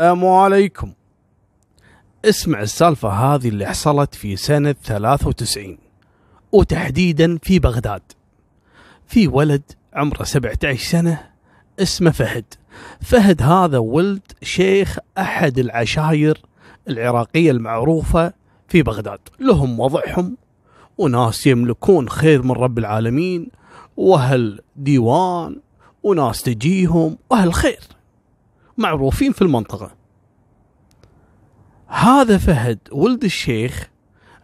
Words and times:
السلام 0.00 0.26
عليكم. 0.26 0.92
اسمع 2.24 2.60
السالفة 2.60 3.08
هذه 3.08 3.48
اللي 3.48 3.66
حصلت 3.66 4.14
في 4.14 4.36
سنة 4.36 4.72
93 4.84 5.78
وتحديدا 6.52 7.38
في 7.42 7.58
بغداد. 7.58 8.02
في 9.06 9.28
ولد 9.28 9.62
عمره 9.94 10.22
17 10.22 10.78
سنة 10.90 11.20
اسمه 11.78 12.10
فهد. 12.10 12.44
فهد 13.00 13.42
هذا 13.42 13.78
ولد 13.78 14.32
شيخ 14.42 14.98
أحد 15.18 15.58
العشاير 15.58 16.42
العراقية 16.88 17.50
المعروفة 17.50 18.32
في 18.68 18.82
بغداد. 18.82 19.20
لهم 19.40 19.80
وضعهم 19.80 20.36
وناس 20.98 21.46
يملكون 21.46 22.08
خير 22.08 22.42
من 22.42 22.52
رب 22.52 22.78
العالمين 22.78 23.50
وأهل 23.96 24.60
ديوان 24.76 25.60
وناس 26.02 26.42
تجيهم 26.42 27.18
وأهل 27.30 27.54
خير. 27.54 27.95
معروفين 28.78 29.32
في 29.32 29.42
المنطقة. 29.42 29.94
هذا 31.86 32.38
فهد 32.38 32.78
ولد 32.92 33.24
الشيخ 33.24 33.90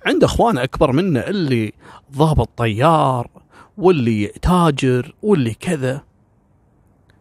عنده 0.07 0.27
اخوان 0.27 0.59
أكبر 0.59 0.93
منه 0.93 1.21
اللي 1.21 1.73
ضابط 2.13 2.49
طيار 2.57 3.31
واللي 3.77 4.27
تاجر 4.27 5.15
واللي 5.23 5.55
كذا. 5.55 6.03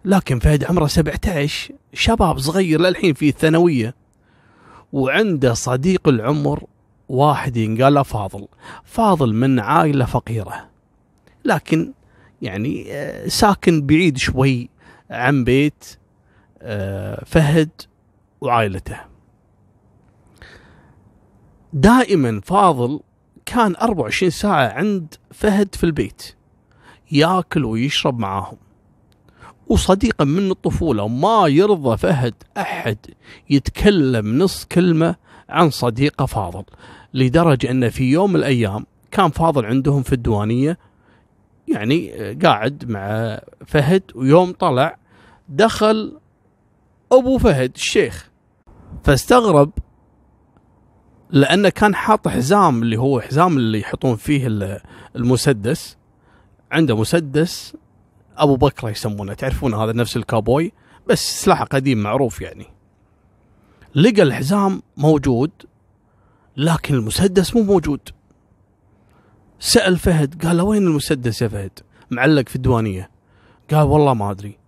لكن 0.05 0.39
فهد 0.39 0.63
عمره 0.63 0.87
17 0.87 1.73
شباب 1.93 2.39
صغير 2.39 2.81
للحين 2.81 3.13
في 3.13 3.29
الثانوية. 3.29 3.95
وعنده 4.93 5.53
صديق 5.53 6.07
العمر 6.07 6.63
واحد 7.09 7.57
ينقال 7.57 7.93
له 7.93 8.03
فاضل. 8.03 8.47
فاضل 8.83 9.33
من 9.33 9.59
عائلة 9.59 10.05
فقيرة. 10.05 10.69
لكن 11.45 11.93
يعني 12.41 12.85
آه، 12.93 13.27
ساكن 13.27 13.85
بعيد 13.85 14.17
شوي 14.17 14.69
عن 15.09 15.43
بيت. 15.43 16.00
فهد 17.25 17.69
وعائلته. 18.41 18.99
دائما 21.73 22.41
فاضل 22.43 22.99
كان 23.45 23.75
24 23.75 24.29
ساعة 24.29 24.67
عند 24.67 25.13
فهد 25.31 25.75
في 25.75 25.83
البيت 25.83 26.35
ياكل 27.11 27.65
ويشرب 27.65 28.19
معاهم. 28.19 28.57
وصديقا 29.67 30.25
من 30.25 30.51
الطفولة 30.51 31.07
ما 31.07 31.47
يرضى 31.47 31.97
فهد 31.97 32.33
أحد 32.57 32.97
يتكلم 33.49 34.37
نص 34.37 34.65
كلمة 34.65 35.15
عن 35.49 35.69
صديقه 35.69 36.25
فاضل 36.25 36.63
لدرجة 37.13 37.71
أن 37.71 37.89
في 37.89 38.03
يوم 38.11 38.29
من 38.29 38.35
الأيام 38.35 38.85
كان 39.11 39.29
فاضل 39.29 39.65
عندهم 39.65 40.03
في 40.03 40.13
الديوانية 40.13 40.77
يعني 41.67 42.11
قاعد 42.33 42.89
مع 42.89 43.39
فهد 43.67 44.03
ويوم 44.15 44.51
طلع 44.51 44.97
دخل 45.49 46.19
أبو 47.11 47.37
فهد 47.37 47.71
الشيخ. 47.75 48.29
فاستغرب 49.03 49.71
لأنه 51.29 51.69
كان 51.69 51.95
حاط 51.95 52.27
حزام 52.27 52.83
اللي 52.83 52.97
هو 52.97 53.21
حزام 53.21 53.57
اللي 53.57 53.79
يحطون 53.79 54.15
فيه 54.15 54.47
المسدس. 55.15 55.97
عنده 56.71 56.97
مسدس 56.97 57.77
أبو 58.37 58.55
بكر 58.55 58.89
يسمونه. 58.89 59.33
تعرفون 59.33 59.73
هذا 59.73 59.91
نفس 59.91 60.17
الكابوي؟ 60.17 60.71
بس 61.07 61.43
سلاح 61.43 61.63
قديم 61.63 61.97
معروف 62.03 62.41
يعني. 62.41 62.65
لقى 63.95 64.21
الحزام 64.21 64.81
موجود 64.97 65.51
لكن 66.57 66.95
المسدس 66.95 67.55
مو 67.55 67.63
موجود. 67.63 68.09
سأل 69.59 69.97
فهد 69.97 70.45
قال 70.45 70.57
له 70.57 70.63
وين 70.63 70.83
المسدس 70.83 71.41
يا 71.41 71.47
فهد؟ 71.47 71.79
معلق 72.11 72.49
في 72.49 72.55
الديوانية. 72.55 73.09
قال 73.71 73.81
والله 73.81 74.13
ما 74.13 74.31
أدري. 74.31 74.60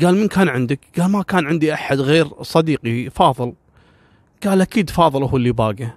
قال 0.00 0.14
من 0.14 0.28
كان 0.28 0.48
عندك؟ 0.48 0.80
قال 0.98 1.10
ما 1.10 1.22
كان 1.22 1.46
عندي 1.46 1.74
أحد 1.74 2.00
غير 2.00 2.28
صديقي 2.42 3.10
فاضل. 3.10 3.52
قال 4.46 4.60
أكيد 4.60 4.90
فاضل 4.90 5.22
هو 5.22 5.36
اللي 5.36 5.52
باقه 5.52 5.94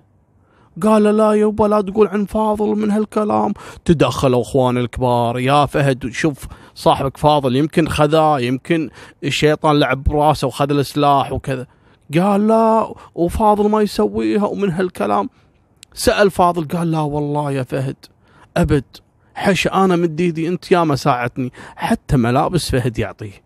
قال 0.83 1.03
لا 1.03 1.33
يبا 1.33 1.63
لا 1.63 1.81
تقول 1.81 2.07
عن 2.07 2.25
فاضل 2.25 2.67
من 2.67 2.91
هالكلام. 2.91 3.53
تدخلوا 3.85 4.41
أخوان 4.41 4.77
الكبار 4.77 5.39
يا 5.39 5.65
فهد 5.65 6.09
شوف 6.11 6.47
صاحبك 6.75 7.17
فاضل 7.17 7.55
يمكن 7.55 7.87
خذاه 7.87 8.39
يمكن 8.39 8.89
الشيطان 9.23 9.79
لعب 9.79 10.03
براسه 10.03 10.47
وخذ 10.47 10.71
السلاح 10.71 11.31
وكذا. 11.31 11.67
قال 12.19 12.47
لا 12.47 12.93
وفاضل 13.15 13.69
ما 13.69 13.81
يسويها 13.81 14.45
ومن 14.45 14.71
هالكلام. 14.71 15.29
سأل 15.93 16.31
فاضل 16.31 16.67
قال 16.67 16.91
لا 16.91 16.99
والله 16.99 17.51
يا 17.51 17.63
فهد 17.63 17.95
أبد 18.57 18.83
حش 19.35 19.67
أنا 19.67 19.95
مد 19.95 20.21
ايدي 20.21 20.47
أنت 20.47 20.71
يا 20.71 20.83
ما 20.83 20.95
ساعدتني 20.95 21.51
حتى 21.75 22.17
ملابس 22.17 22.71
فهد 22.71 22.99
يعطيه. 22.99 23.44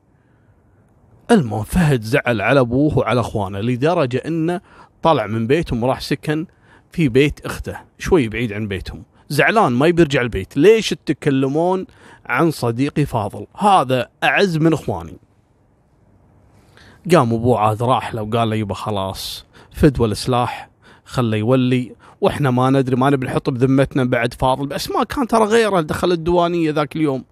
المهم 1.32 1.64
فهد 1.64 2.02
زعل 2.02 2.42
على 2.42 2.60
أبوه 2.60 2.98
وعلى 2.98 3.20
أخوانه 3.20 3.60
لدرجة 3.60 4.18
انه 4.18 4.62
طلع 5.04 5.28
من 5.28 5.48
بيتهم 5.48 5.84
وراح 5.84 6.02
سكن 6.02 6.46
في 6.92 7.10
بيت 7.10 7.46
أخته 7.46 7.78
شوي 7.98 8.30
بعيد 8.30 8.54
عن 8.54 8.68
بيتهم. 8.68 9.04
زعلان 9.30 9.72
ما 9.72 9.90
بيرجع 9.90 10.22
البيت. 10.22 10.58
ليش 10.58 10.90
تتكلمون 10.90 11.86
عن 12.26 12.52
صديقي 12.52 13.06
فاضل؟ 13.06 13.48
هذا 13.58 14.10
أعز 14.24 14.58
من 14.58 14.74
إخواني. 14.74 15.18
قام 17.12 17.34
ابوه 17.34 17.60
عاد 17.60 17.84
راح 17.84 18.14
له 18.14 18.22
وقال 18.22 18.50
له 18.50 18.56
يبا 18.56 18.74
خلاص 18.74 19.46
فدوى 19.72 20.08
السلاح 20.08 20.70
خله 21.06 21.38
يولي 21.38 21.96
وإحنا 22.22 22.52
ما 22.52 22.70
ندري 22.70 22.96
ما 22.96 23.10
نبي 23.10 23.28
نحط 23.28 23.50
بذمتنا 23.50 24.04
بعد 24.04 24.34
فاضل 24.34 24.68
بس 24.68 24.92
ما 24.92 25.04
كان 25.04 25.28
ترى 25.28 25.44
غيره 25.44 25.82
دخل 25.82 26.12
الديوانية 26.12 26.72
ذاك 26.72 26.96
اليوم. 26.96 27.26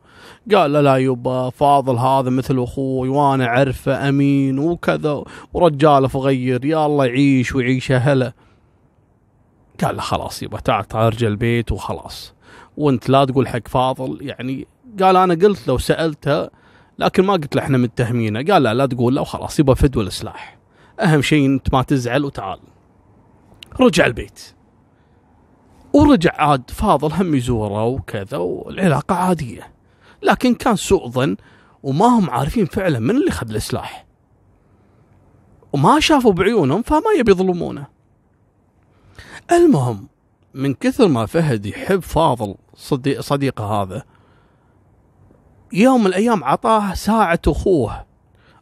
قال 0.56 0.74
لا 0.74 0.82
لا 0.82 0.98
يبا 0.98 1.50
فاضل 1.50 1.96
هذا 1.96 2.30
مثل 2.30 2.64
أخوي 2.64 3.10
وأنا 3.10 3.48
عرفه 3.48 4.10
أمين 4.10 4.60
وكذا 4.60 5.24
ورجال 5.54 6.10
فغير 6.10 6.66
يا 6.66 6.86
الله 6.86 7.06
يعيش 7.06 7.56
ويعيش 7.56 7.92
هلا 7.92 8.34
قال 9.84 9.96
له 9.96 10.02
خلاص 10.02 10.44
يبا 10.44 10.60
تعال 10.60 10.86
تعال 10.86 11.06
ارجع 11.06 11.28
البيت 11.28 11.72
وخلاص. 11.72 12.34
وانت 12.78 13.10
لا 13.10 13.26
تقول 13.26 13.48
حق 13.48 13.68
فاضل 13.68 14.18
يعني 14.22 14.68
قال 15.02 15.16
أنا 15.16 15.34
قلت 15.34 15.68
لو 15.68 15.78
سألته 15.78 16.50
لكن 17.00 17.26
ما 17.26 17.34
قلت 17.34 17.56
له 17.56 17.62
إحنا 17.62 17.78
متهمينه 17.78 18.44
قال 18.54 18.64
لا 18.64 18.74
لا 18.74 18.86
تقول 18.86 19.16
له 19.16 19.22
وخلاص 19.22 19.60
يبا 19.60 19.74
فدوى 19.74 20.04
السلاح 20.04 20.58
أهم 21.00 21.22
شيء 21.22 21.46
أنت 21.46 21.74
ما 21.74 21.82
تزعل 21.82 22.26
وتعال. 22.26 22.60
رجع 23.80 24.06
البيت. 24.06 24.54
ورجع 25.94 26.32
عاد 26.36 26.70
فاضل 26.70 27.14
هم 27.14 27.36
يزوره 27.36 27.86
وكذا 27.86 28.38
والعلاقة 28.38 29.16
عادية. 29.16 29.77
لكن 30.22 30.56
كان 30.56 30.76
سوء 30.76 31.10
ظن 31.10 31.38
وما 31.84 32.06
هم 32.06 32.30
عارفين 32.30 32.66
فعلا 32.66 33.00
من 33.00 33.16
اللي 33.16 33.32
خذ 33.32 33.54
السلاح 33.54 34.06
وما 35.74 36.00
شافوا 36.00 36.32
بعيونهم 36.32 36.82
فما 36.82 37.12
يبي 37.20 37.32
يظلمونه. 37.32 37.88
المهم 39.52 40.08
من 40.54 40.74
كثر 40.74 41.08
ما 41.08 41.26
فهد 41.26 41.66
يحب 41.66 42.00
فاضل 42.00 42.56
صديق 42.76 43.22
صديقه 43.22 43.66
هذا 43.66 44.04
يوم 45.74 46.02
من 46.02 46.08
الأيام 46.08 46.44
عطاه 46.44 46.94
ساعة 46.94 47.40
أخوه. 47.48 48.06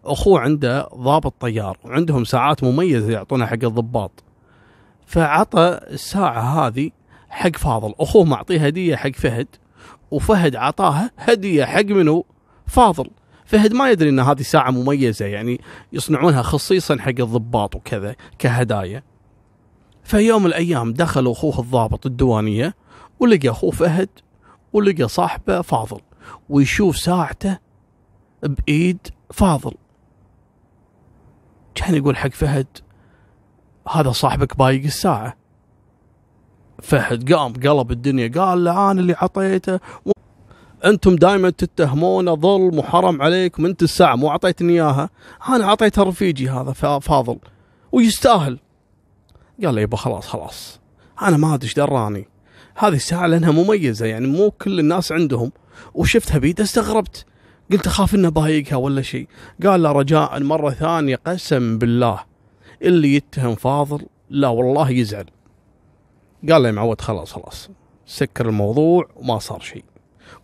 أخوه 0.05 0.39
عنده 0.39 0.89
ضابط 0.95 1.33
طيار 1.39 1.77
وعندهم 1.83 2.23
ساعات 2.23 2.63
مميزة 2.63 3.11
يعطونها 3.11 3.47
حق 3.47 3.63
الضباط. 3.63 4.23
فعطى 5.05 5.79
الساعة 5.87 6.41
هذه 6.41 6.91
حق 7.29 7.55
فاضل. 7.57 7.93
أخوه 7.99 8.23
معطيه 8.23 8.65
هدية 8.65 8.95
حق 8.95 9.11
فهد. 9.11 9.47
وفهد 10.11 10.55
عطاها 10.55 11.11
هدية 11.17 11.65
حق 11.65 11.85
منو؟ 11.85 12.25
فاضل. 12.67 13.09
فهد 13.45 13.73
ما 13.73 13.89
يدري 13.89 14.09
إن 14.09 14.19
هذه 14.19 14.41
ساعة 14.41 14.71
مميزة 14.71 15.25
يعني 15.25 15.61
يصنعونها 15.93 16.41
خصيصا 16.41 16.97
حق 16.97 17.09
الضباط 17.09 17.75
وكذا 17.75 18.15
كهدايا. 18.39 19.03
في 20.03 20.17
يوم 20.17 20.41
من 20.41 20.47
الأيام 20.47 20.93
دخل 20.93 21.31
أخوه 21.31 21.59
الضابط 21.59 22.05
الديوانية 22.05 22.75
ولقى 23.19 23.49
أخوه 23.49 23.71
فهد 23.71 24.09
ولقى 24.73 25.07
صاحبه 25.07 25.61
فاضل 25.61 25.99
ويشوف 26.49 26.97
ساعته 26.97 27.57
بإيد 28.43 29.07
فاضل. 29.33 29.73
كان 31.75 31.95
يقول 31.95 32.17
حق 32.17 32.29
فهد 32.29 32.67
هذا 33.91 34.11
صاحبك 34.11 34.57
بايق 34.57 34.83
الساعة. 34.83 35.44
فهد 36.81 37.33
قام 37.33 37.53
قلب 37.53 37.91
الدنيا 37.91 38.27
قال 38.27 38.63
له 38.63 38.91
أنا 38.91 39.01
اللي 39.01 39.13
عطيته. 39.13 39.79
أنتم 40.85 41.15
دائما 41.15 41.49
تتهمونه 41.49 42.35
ظلم 42.35 42.79
وحرم 42.79 43.21
عليكم 43.21 43.65
أنت 43.65 43.83
الساعة 43.83 44.15
مو 44.15 44.29
أعطيتني 44.29 44.73
إياها. 44.73 45.09
أنا 45.49 45.65
اعطيتها 45.65 46.03
رفيجي 46.03 46.49
هذا 46.49 46.71
فاضل. 46.99 47.37
ويستاهل. 47.91 48.59
قال 49.63 49.75
له 49.75 49.81
يبا 49.81 49.97
خلاص 49.97 50.27
خلاص. 50.27 50.79
أنا 51.21 51.37
ما 51.37 51.53
أدري 51.53 51.65
إيش 51.67 51.73
دراني. 51.73 52.27
هذه 52.75 52.93
الساعة 52.93 53.27
لأنها 53.27 53.51
مميزة 53.51 54.05
يعني 54.05 54.27
مو 54.27 54.51
كل 54.51 54.79
الناس 54.79 55.11
عندهم. 55.11 55.51
وشفتها 55.93 56.37
بيده 56.37 56.63
استغربت. 56.63 57.25
قلت 57.71 57.87
أخاف 57.87 58.15
إنه 58.15 58.29
بايقها 58.29 58.75
ولا 58.75 59.01
شيء. 59.01 59.27
قال 59.65 59.83
له 59.83 59.91
رجاء 59.91 60.39
مرة 60.39 60.69
ثانية 60.69 61.15
قسم 61.15 61.77
بالله. 61.77 62.19
اللي 62.81 63.15
يتهم 63.15 63.55
فاضل 63.55 64.05
لا 64.29 64.47
والله 64.47 64.91
يزعل. 64.91 65.25
قال 66.51 66.61
له 66.63 66.67
يا 66.67 66.73
معود 66.73 67.01
خلاص 67.01 67.33
خلاص. 67.33 67.69
سكر 68.05 68.49
الموضوع 68.49 69.09
وما 69.15 69.39
صار 69.39 69.59
شيء. 69.59 69.83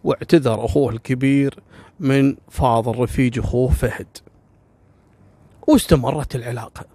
واعتذر 0.03 0.65
أخوه 0.65 0.94
الكبير 0.94 1.59
من 2.00 2.36
فاضل 2.50 3.00
رفيج 3.00 3.39
أخوه 3.39 3.71
فهد. 3.71 4.18
واستمرت 5.68 6.36
العلاقة. 6.36 6.86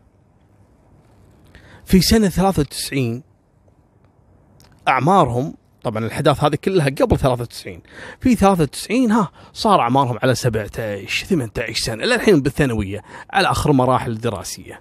في 1.84 2.00
سنة 2.00 2.28
93 2.28 3.22
أعمارهم 4.88 5.54
طبعا 5.82 6.04
الأحداث 6.06 6.44
هذه 6.44 6.54
كلها 6.64 6.86
قبل 6.86 7.18
93 7.18 7.80
في 8.20 8.34
93 8.34 9.10
ها 9.10 9.30
صار 9.52 9.80
أعمارهم 9.80 10.18
على 10.22 10.34
17 10.34 11.26
18 11.26 11.82
سنة 11.84 12.04
إلى 12.04 12.14
الحين 12.14 12.42
بالثانوية 12.42 13.02
على 13.30 13.50
آخر 13.50 13.72
مراحل 13.72 14.10
الدراسية 14.10 14.80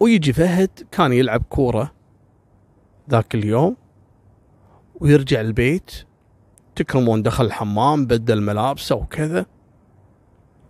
ويجي 0.00 0.32
فهد 0.32 0.70
كان 0.90 1.12
يلعب 1.12 1.42
كورة 1.48 1.92
ذاك 3.10 3.34
اليوم 3.34 3.76
ويرجع 5.00 5.40
البيت. 5.40 5.90
تكرمون 6.76 7.22
دخل 7.22 7.44
الحمام 7.44 8.06
بدل 8.06 8.40
ملابسه 8.40 8.94
وكذا 8.94 9.46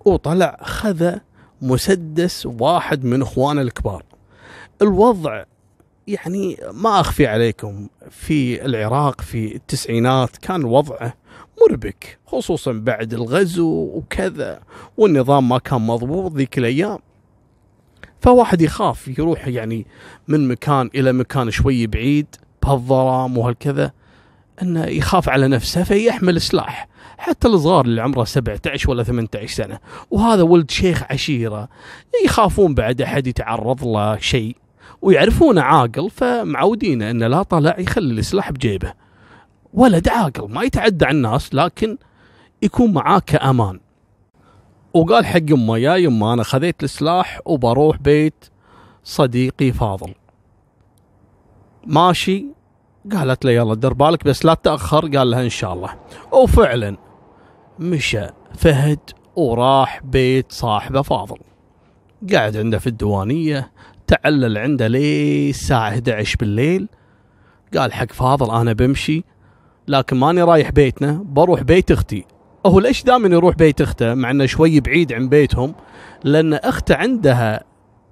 وطلع 0.05 0.57
خذ 0.63 1.17
مسدس 1.63 2.47
واحد 2.47 3.05
من 3.05 3.23
إخوانه 3.23 3.61
الكبار. 3.61 4.05
الوضع 4.83 5.45
يعني 6.07 6.57
ما 6.73 7.01
أخفي 7.01 7.27
عليكم. 7.27 7.89
في 8.11 8.65
العراق 8.65 9.21
في 9.21 9.55
التسعينات 9.55 10.37
كان 10.37 10.65
وضعه 10.65 11.15
مربك 11.63 12.19
خصوصا 12.27 12.73
بعد 12.73 13.15
الغزو 13.15 13.93
وكذا 13.95 14.61
والنظام 14.97 15.49
ما 15.49 15.59
كان 15.59 15.81
مضبوط 15.81 16.33
ذيك 16.33 16.59
الأيام. 16.59 16.99
فواحد 18.27 18.63
يخاف 18.63 19.19
يروح 19.19 19.49
يعني 19.49 19.87
من 20.29 20.49
مكان 20.49 20.91
إلى 20.95 21.13
مكان 21.13 21.51
شوي 21.51 21.87
بعيد 21.87 22.27
بهالظلام 22.63 23.39
وهالكذا 23.39 23.93
إنه 24.63 24.85
يخاف 24.85 25.29
على 25.29 25.49
نفسه 25.49 25.83
فيحمل 25.83 26.41
سلاح. 26.41 26.89
حتى 27.19 27.49
الصغار 27.49 27.85
اللي 27.85 28.03
عمره 28.03 28.25
17 28.25 28.91
ولا 28.91 29.03
18 29.03 29.55
سنة 29.55 29.79
وهذا 30.11 30.43
ولد 30.43 30.71
شيخ 30.71 31.03
عشيرة 31.11 31.69
يخافون 32.25 32.75
بعد 32.75 33.03
أحد 33.03 33.27
يتعرض 33.27 33.85
له 33.85 34.19
شيء 34.19 34.57
ويعرفونه 35.03 35.63
عاقل 35.63 36.11
فمعودين 36.11 37.03
انه 37.03 37.27
لا 37.27 37.43
طلع 37.43 37.77
يخلي 37.79 38.21
السلاح 38.21 38.53
بجيبه. 38.53 38.93
ولد 39.73 40.09
عاقل 40.09 40.53
ما 40.53 40.63
يتعدى 40.63 41.05
على 41.05 41.17
الناس 41.17 41.55
لكن 41.55 41.99
يكون 42.63 42.93
معاه 42.93 43.19
كأمان. 43.27 43.81
وقال 44.97 45.27
حق 45.27 45.53
امه 45.53 45.79
يا 45.79 45.97
يمه 45.97 46.33
أنا 46.33 46.43
خذيت 46.43 46.85
السلاح 46.85 47.41
وبروح 47.45 47.97
بيت 47.97 48.45
صديقي 49.05 49.73
فاضل. 49.73 50.15
ماشي. 51.87 52.47
قالت 53.13 53.45
له 53.45 53.51
يلا 53.51 53.75
دير 53.75 53.93
بالك 53.93 54.25
بس 54.25 54.45
لا 54.45 54.55
تأخر 54.55 55.17
قال 55.17 55.31
لها 55.31 55.43
إن 55.43 55.49
شاء 55.49 55.73
الله. 55.73 55.91
وفعلا 56.33 56.97
مشى 57.79 58.27
فهد 58.55 58.99
وراح 59.37 60.01
بيت 60.05 60.53
صاحبه 60.53 61.03
فاضل. 61.03 61.39
قاعد 62.33 62.57
عنده 62.57 62.79
في 62.79 62.87
الديوانية 62.87 63.73
تعلل 64.07 64.59
عنده 64.59 64.87
ليه 64.87 65.51
الساعة 65.51 65.89
11 65.89 66.37
بالليل. 66.41 66.89
قال 67.77 67.93
حق 67.93 68.13
فاضل 68.13 68.51
أنا 68.51 68.73
بمشي 68.73 69.25
لكن 69.89 70.17
ماني 70.17 70.43
رايح 70.43 70.71
بيتنا 70.71 71.23
بروح 71.25 71.63
بيت 71.63 71.91
أختي. 71.91 72.25
هو 72.67 72.81
ليش 72.81 73.03
دائما 73.03 73.29
يروح 73.29 73.55
بيت 73.55 73.81
أخته 73.81 74.15
مع 74.15 74.31
إنه 74.31 74.47
شوي 74.47 74.81
بعيد 74.81 75.13
عن 75.13 75.29
بيتهم؟ 75.29 75.75
لأن 76.25 76.55
أخته 76.55 76.95
عندها 76.95 77.65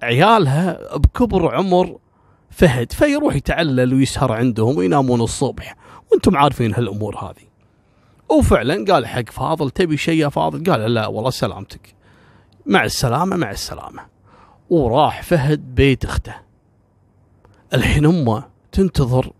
عيالها 0.03 0.97
بكبر 0.97 1.55
عمر 1.55 1.97
فهد 2.49 2.91
فيروح 2.91 3.35
يتعلل 3.35 3.93
ويسهر 3.93 4.31
عندهم 4.31 4.77
وينامون 4.77 5.21
الصبح. 5.21 5.75
وأنتم 6.11 6.37
عارفين 6.37 6.73
هالأمور 6.73 7.17
هذه. 7.17 7.45
وفعلا 8.29 8.85
قال 8.93 9.07
حق 9.07 9.29
فاضل 9.29 9.69
تبي 9.69 9.97
شيء 9.97 10.19
يا 10.19 10.29
فاضل؟ 10.29 10.71
قال 10.71 10.93
لا 10.93 11.07
والله 11.07 11.29
سلامتك. 11.29 11.95
مع 12.65 12.83
السلامة 12.83 13.35
مع 13.35 13.51
السلامة. 13.51 14.01
وراح 14.69 15.23
فهد 15.23 15.75
بيت 15.75 16.05
أخته. 16.05 16.35
الحين 17.73 18.05
أمه 18.05 18.43
تنتظر 18.71 19.31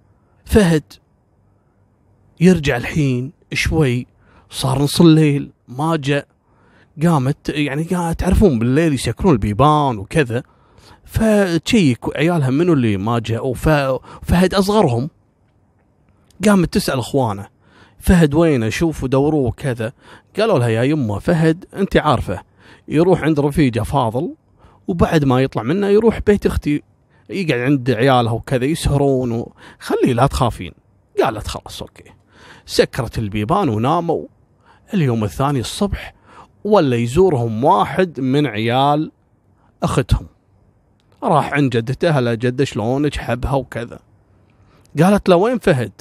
فهد. 0.46 0.84
يرجع 2.40 2.78
الحين 2.78 3.32
شوي 3.54 4.08
صار 4.50 4.82
نص 4.82 5.02
الليل 5.02 5.52
ما 5.68 5.96
جاء. 5.96 6.28
قامت 7.04 7.50
يعني 7.50 7.84
تعرفون 8.14 8.60
بالليل 8.60 8.94
يسكرون 8.94 9.34
البيبان 9.34 9.98
وكذا. 9.98 10.44
فتشيك 11.06 12.00
عيالها 12.16 12.50
منو 12.50 12.74
اللي 12.74 12.98
ما 12.98 13.20
جاء؟ 13.20 13.54
فهد 14.24 14.54
أصغرهم. 14.54 15.10
قامت 16.46 16.74
تسأل 16.74 17.00
أخوانه 17.00 17.48
فهد 18.00 18.34
وينه؟ 18.34 18.70
شوفوا 18.70 19.08
دوروه 19.08 19.52
كذا 19.52 19.94
قالوا 20.40 20.60
لها 20.60 20.68
يا 20.68 20.84
يمه 20.84 21.20
فهد 21.20 21.66
أنت 21.74 21.98
عارفه. 21.98 22.42
يروح 22.88 23.22
عند 23.22 23.40
رفيجة 23.40 23.80
فاضل 23.80 24.36
وبعد 24.88 25.26
ما 25.26 25.42
يطلع 25.42 25.64
منه 25.64 25.88
يروح 25.88 26.20
بيت 26.28 26.46
أختي. 26.46 26.84
يقعد 27.30 27.60
عند 27.60 27.92
عيالها 27.92 28.32
وكذا 28.32 28.66
يسهرون 28.66 29.32
وخليه 29.32 30.14
لا 30.14 30.28
تخافين. 30.28 30.72
قالت 31.24 31.48
خلاص 31.48 31.82
أوكي. 31.82 32.04
سكرت 32.66 33.18
البيبان 33.18 33.70
وناموا. 33.70 34.26
اليوم 34.94 35.24
الثاني 35.24 35.60
الصبح 35.60 36.14
ولا 36.64 36.96
يزورهم 36.96 37.64
واحد 37.64 38.20
من 38.20 38.48
عيال 38.48 39.12
أختهم. 39.84 40.28
راح 41.24 41.54
عند 41.54 41.78
جدته 41.78 42.10
هلا 42.10 42.34
جده 42.34 42.66
شلونك؟ 42.66 43.18
حبها 43.18 43.54
وكذا. 43.54 44.00
قالت 45.02 45.30
له 45.30 45.36
وين 45.36 45.58
فهد؟ 45.58 45.92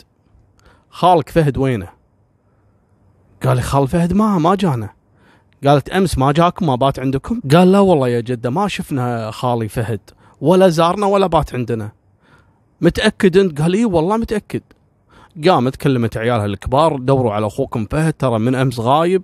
خالك 0.90 1.28
فهد 1.28 1.58
وينه؟ 1.58 1.88
قال 3.44 3.62
خال 3.62 3.88
فهد 3.88 4.12
ما 4.12 4.38
ما 4.38 4.54
جانا. 4.54 4.90
قالت 5.66 5.88
أمس 5.88 6.18
ما 6.18 6.32
جاكم 6.32 6.66
ما 6.66 6.74
بات 6.74 6.98
عندكم؟ 6.98 7.40
قال 7.52 7.72
لا 7.72 7.78
والله 7.78 8.08
يا 8.08 8.20
جدة 8.20 8.50
ما 8.50 8.68
شفنا 8.68 9.30
خالي 9.30 9.68
فهد 9.68 10.00
ولا 10.40 10.68
زارنا 10.68 11.06
ولا 11.06 11.26
بات 11.26 11.54
عندنا. 11.54 11.92
متأكد 12.80 13.36
أنت؟ 13.36 13.60
قال 13.60 13.74
إي 13.74 13.84
والله 13.84 14.16
متأكد. 14.16 14.62
قامت 15.48 15.76
كلمت 15.76 16.16
عيالها 16.16 16.46
الكبار 16.46 16.96
دوروا 16.96 17.32
على 17.32 17.46
أخوكم 17.46 17.86
فهد 17.86 18.12
ترى 18.12 18.38
من 18.38 18.54
أمس 18.54 18.80
غايب 18.80 19.22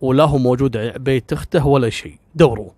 ولا 0.00 0.24
هو 0.24 0.38
موجود 0.38 0.76
بيت 0.76 1.32
اخته 1.32 1.66
ولا 1.66 1.90
شيء. 1.90 2.18
دوروا. 2.34 2.70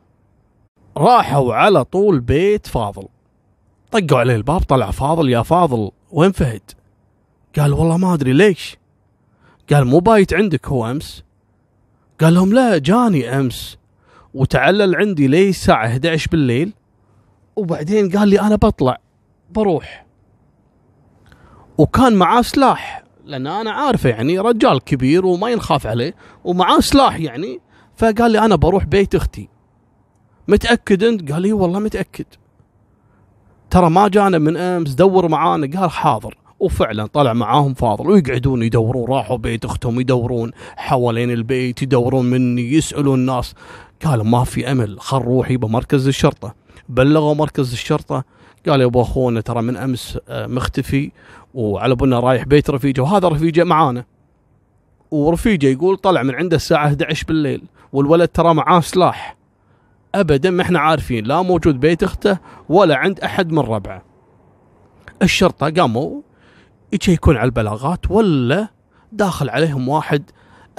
راحوا 0.96 1.54
على 1.54 1.84
طول 1.84 2.20
بيت 2.20 2.66
فاضل. 2.66 3.08
طقوا 3.92 4.18
عليه 4.18 4.36
الباب 4.36 4.60
طلع 4.60 4.90
فاضل 4.90 5.28
يا 5.28 5.42
فاضل 5.42 5.90
وين 6.10 6.32
فهد؟ 6.32 6.62
قال 7.58 7.72
والله 7.72 7.96
ما 7.96 8.14
أدري 8.14 8.32
ليش؟ 8.32 8.76
قال 9.72 9.84
مو 9.86 9.98
بايت 9.98 10.34
عندك 10.34 10.68
هو 10.68 10.90
أمس؟ 10.90 11.24
قال 12.20 12.34
لهم 12.34 12.52
لا 12.52 12.78
جاني 12.78 13.38
أمس. 13.38 13.78
وتعلل 14.34 14.96
عندي 14.96 15.26
لي 15.26 15.48
الساعة 15.48 15.86
11 15.86 16.30
بالليل. 16.30 16.72
وبعدين 17.56 18.10
قال 18.10 18.28
لي 18.28 18.40
أنا 18.40 18.56
بطلع 18.56 18.98
بروح. 19.50 20.06
وكان 21.78 22.14
معاه 22.14 22.42
سلاح 22.42 23.02
لأن 23.24 23.46
أنا 23.46 23.70
عارفه 23.70 24.08
يعني 24.08 24.38
رجال 24.38 24.84
كبير 24.84 25.26
وما 25.26 25.50
ينخاف 25.50 25.86
عليه 25.86 26.14
ومعاه 26.44 26.80
سلاح 26.80 27.20
يعني. 27.20 27.60
فقال 27.96 28.30
لي 28.30 28.38
أنا 28.38 28.56
بروح 28.56 28.84
بيت 28.84 29.14
أختي. 29.14 29.48
متأكد 30.48 31.04
أنت؟ 31.04 31.32
قال 31.32 31.42
لي 31.42 31.52
والله 31.52 31.78
متأكد. 31.78 32.24
ترى 33.70 33.90
ما 33.90 34.08
جانا 34.08 34.38
من 34.38 34.56
أمس 34.56 34.90
دور 34.90 35.28
معانا. 35.28 35.80
قال 35.80 35.90
حاضر. 35.90 36.38
وفعلا 36.60 37.06
طلع 37.06 37.32
معاهم 37.32 37.74
فاضل. 37.74 38.10
ويقعدون 38.10 38.62
يدورون 38.62 39.08
راحوا 39.08 39.36
بيت 39.36 39.64
أختهم 39.64 40.00
يدورون 40.00 40.50
حوالين 40.76 41.30
البيت 41.30 41.82
يدورون 41.82 42.30
مني 42.30 42.72
يسألون 42.72 43.18
الناس. 43.18 43.54
قالوا 44.04 44.24
ما 44.24 44.44
في 44.44 44.72
أمل 44.72 45.00
خل 45.00 45.18
روحي 45.18 45.56
بمركز 45.56 46.08
الشرطة. 46.08 46.54
بلغوا 46.88 47.34
مركز 47.34 47.72
الشرطة. 47.72 48.24
قال 48.68 48.80
يا 48.80 48.86
أبو 48.86 49.02
أخونا 49.02 49.40
ترى 49.40 49.62
من 49.62 49.76
أمس 49.76 50.18
آه، 50.28 50.46
مختفي. 50.46 51.12
وعلى 51.54 51.94
بنا 51.94 52.20
رايح 52.20 52.44
بيت 52.44 52.70
رفيجة 52.70 53.00
وهذا 53.00 53.28
رفيجة 53.28 53.64
معانا. 53.64 54.04
ورفيجة 55.10 55.66
يقول 55.66 55.96
طلع 55.96 56.22
من 56.22 56.34
عنده 56.34 56.56
الساعة 56.56 56.86
11 56.86 57.26
بالليل 57.26 57.62
والولد 57.92 58.28
ترى 58.28 58.54
معاه 58.54 58.80
سلاح. 58.80 59.36
ابدا 60.14 60.50
ما 60.50 60.62
إحنا 60.62 60.78
عارفين 60.78 61.24
لا 61.24 61.42
موجود 61.42 61.80
بيت 61.80 62.02
أخته 62.02 62.38
ولا 62.68 62.96
عند 62.96 63.20
أحد 63.20 63.52
من 63.52 63.58
ربعه. 63.58 64.02
الشرطة 65.22 65.70
قاموا 65.70 66.20
يشيكون 66.92 67.36
على 67.36 67.46
البلاغات 67.46 68.10
ولا 68.10 68.68
داخل 69.12 69.50
عليهم 69.50 69.88
واحد 69.88 70.30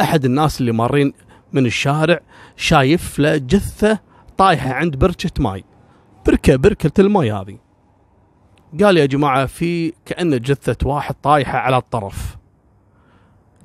أحد 0.01 0.25
الناس 0.25 0.61
اللي 0.61 0.71
مارين 0.71 1.13
من 1.53 1.65
الشارع 1.65 2.19
شايف 2.55 3.19
له 3.19 3.37
جثة 3.37 3.99
طايحة 4.37 4.73
عند 4.73 4.95
بركة 4.95 5.31
ماي. 5.39 5.63
بركة 6.27 6.55
بركة 6.55 7.01
الماي 7.01 7.31
هذه. 7.31 7.62
قال 8.81 8.97
يا 8.97 9.05
جماعة 9.05 9.45
في 9.45 9.93
كأنه 10.05 10.37
جثة 10.37 10.77
واحد 10.89 11.15
طايحة 11.23 11.57
على 11.57 11.77
الطرف 11.77 12.37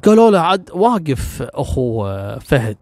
قالوا 0.05 0.31
له 0.31 0.41
عاد 0.41 0.71
واقف 0.71 1.43
أخو 1.43 2.05
فهد 2.41 2.77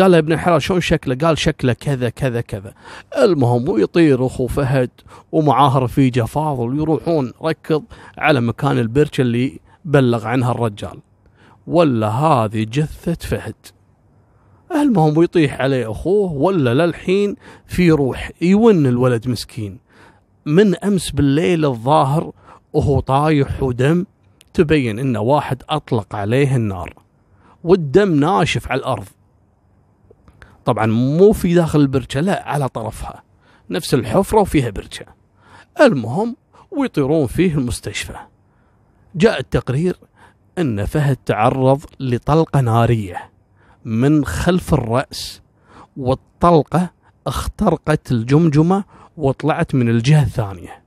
قال 0.00 0.10
له 0.10 0.18
ابن 0.18 0.32
الحلال 0.32 0.62
شلون 0.62 0.80
شكله؟ 0.80 1.14
قال 1.14 1.38
شكله 1.38 1.72
كذا 1.72 2.08
كذا 2.08 2.40
كذا. 2.40 2.74
المهم 3.18 3.68
ويطير 3.68 4.26
أخو 4.26 4.46
فهد 4.46 4.90
ومعاه 5.32 5.78
رفيجه 5.78 6.22
فاضل 6.22 6.68
ويروحون 6.68 7.32
ركض 7.42 7.84
على 8.18 8.40
مكان 8.40 8.78
البرش 8.78 9.20
اللي 9.20 9.60
بلغ 9.84 10.26
عنها 10.26 10.52
الرجال. 10.52 11.00
ولا 11.66 12.08
هذه 12.08 12.64
جثة 12.64 13.28
فهد. 13.28 13.54
المهم 14.74 15.22
يطيح 15.22 15.60
عليه 15.60 15.90
أخوه 15.90 16.32
ولا 16.32 16.86
للحين 16.86 17.36
في 17.66 17.90
روح 17.90 18.30
يون 18.42 18.86
الولد 18.86 19.28
مسكين 19.28 19.85
من 20.46 20.74
أمس 20.84 21.10
بالليل 21.10 21.64
الظاهر 21.64 22.32
وهو 22.72 23.00
طايح 23.00 23.62
ودم 23.62 24.06
تبين 24.54 24.98
انه 24.98 25.20
واحد 25.20 25.62
أطلق 25.68 26.14
عليه 26.14 26.56
النار 26.56 26.94
والدم 27.64 28.14
ناشف 28.14 28.70
على 28.70 28.78
الأرض. 28.78 29.06
طبعا 30.64 30.86
مو 30.86 31.32
في 31.32 31.54
داخل 31.54 31.80
البركه 31.80 32.20
لا 32.20 32.48
على 32.48 32.68
طرفها. 32.68 33.22
نفس 33.70 33.94
الحفرة 33.94 34.40
وفيها 34.40 34.70
بركه 34.70 35.06
المهم 35.80 36.36
ويطيرون 36.70 37.26
فيه 37.26 37.54
المستشفى. 37.54 38.16
جاء 39.14 39.40
التقرير 39.40 39.96
إن 40.58 40.84
فهد 40.84 41.16
تعرض 41.16 41.84
لطلقة 42.00 42.60
نارية 42.60 43.30
من 43.84 44.24
خلف 44.24 44.74
الرأس 44.74 45.42
والطلقة 45.96 46.90
اخترقت 47.26 48.12
الجمجمة 48.12 48.84
وطلعت 49.16 49.74
من 49.74 49.88
الجهة 49.88 50.22
الثانية. 50.22 50.82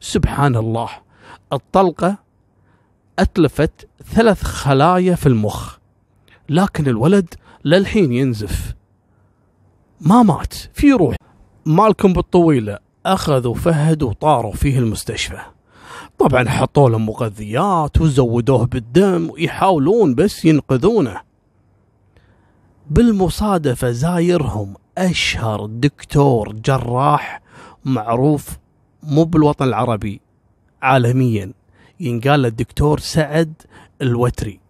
سبحان 0.00 0.56
الله 0.56 0.88
الطلقة 1.52 2.16
أتلفت 3.18 3.88
ثلاث 4.14 4.42
خلايا 4.42 5.14
في 5.14 5.26
المخ 5.26 5.76
لكن 6.48 6.88
الولد 6.88 7.34
للحين 7.64 8.12
ينزف. 8.12 8.74
ما 10.00 10.22
مات 10.22 10.54
في 10.54 10.92
روح. 10.92 11.16
مالكم 11.66 12.12
بالطويلة 12.12 12.78
أخذوا 13.06 13.54
فهد 13.54 14.02
وطاروا 14.02 14.52
فيه 14.52 14.78
المستشفى. 14.78 15.40
طبعا 16.18 16.48
حطوا 16.48 16.90
له 16.90 16.98
مغذيات 16.98 18.00
وزودوه 18.00 18.66
بالدم 18.66 19.30
ويحاولون 19.30 20.14
بس 20.14 20.44
ينقذونه. 20.44 21.20
بالمصادفة 22.90 23.90
زايرهم 23.90 24.74
أشهر 24.98 25.66
دكتور 25.66 26.52
جراح 26.52 27.42
معروف 27.84 28.58
مو 29.02 29.24
بالوطن 29.24 29.64
العربي 29.64 30.20
عالميا. 30.82 31.52
ينقال 32.00 32.46
الدكتور 32.46 32.98
سعد 32.98 33.52
الوتري. 34.02 34.60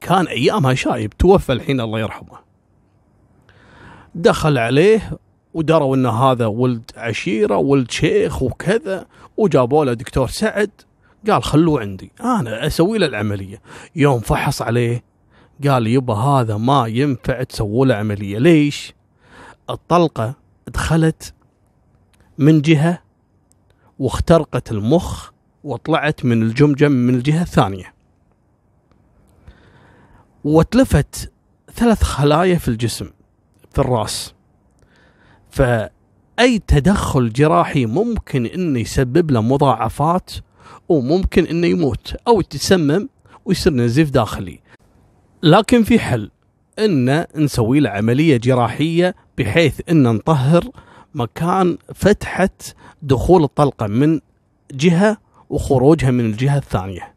كان 0.00 0.26
أيامها 0.26 0.74
شايب 0.74 1.12
توفى 1.12 1.52
الحين 1.52 1.80
الله 1.80 2.00
يرحمه. 2.00 2.38
دخل 4.14 4.58
عليه 4.58 5.18
ودروا 5.54 5.96
إن 5.96 6.06
هذا 6.06 6.46
ولد 6.46 6.90
عشيرة 6.96 7.56
ولد 7.56 7.90
شيخ 7.90 8.42
وكذا 8.42 9.06
وجابوا 9.36 9.84
له 9.84 9.92
دكتور 9.92 10.28
سعد. 10.28 10.70
قال 11.30 11.42
خلوه 11.44 11.80
عندي 11.80 12.12
أنا 12.20 12.66
أسوي 12.66 12.98
له 12.98 13.06
العملية. 13.06 13.62
يوم 13.96 14.20
فحص 14.20 14.62
عليه 14.62 15.04
قال 15.68 15.86
يبا 15.86 16.14
هذا 16.14 16.56
ما 16.56 16.86
ينفع 16.86 17.42
تسووا 17.42 17.86
له 17.86 17.94
عملية. 17.94 18.38
ليش؟ 18.38 18.94
الطلقة 19.70 20.34
دخلت 20.68 21.34
من 22.38 22.60
جهة 22.60 23.02
واخترقت 23.98 24.72
المخ 24.72 25.30
وطلعت 25.64 26.24
من 26.24 26.42
الجمجم 26.42 26.92
من 26.92 27.14
الجهة 27.14 27.42
الثانية. 27.42 27.94
وتلفت 30.44 31.32
ثلاث 31.74 32.02
خلايا 32.02 32.58
في 32.58 32.68
الجسم 32.68 33.10
في 33.72 33.78
الراس. 33.78 34.34
فأي 35.50 36.58
تدخل 36.66 37.32
جراحي 37.32 37.86
ممكن 37.86 38.46
إنه 38.46 38.80
يسبب 38.80 39.30
له 39.30 39.42
مضاعفات 39.42 40.30
وممكن 40.88 41.44
إنه 41.44 41.66
يموت 41.66 42.14
أو 42.28 42.40
يتسمم 42.40 43.08
ويصير 43.44 43.72
نزيف 43.72 44.10
داخلي. 44.10 44.60
لكن 45.42 45.82
في 45.82 45.98
حل 45.98 46.30
ان 46.78 47.26
نسوي 47.36 47.80
له 47.80 47.90
عملية 47.90 48.36
جراحية 48.36 49.14
بحيث 49.38 49.80
ان 49.90 50.02
نطهر 50.02 50.64
مكان 51.14 51.78
فتحة 51.94 52.50
دخول 53.02 53.44
الطلقة 53.44 53.86
من 53.86 54.20
جهة 54.72 55.16
وخروجها 55.50 56.10
من 56.10 56.24
الجهة 56.24 56.56
الثانية. 56.56 57.14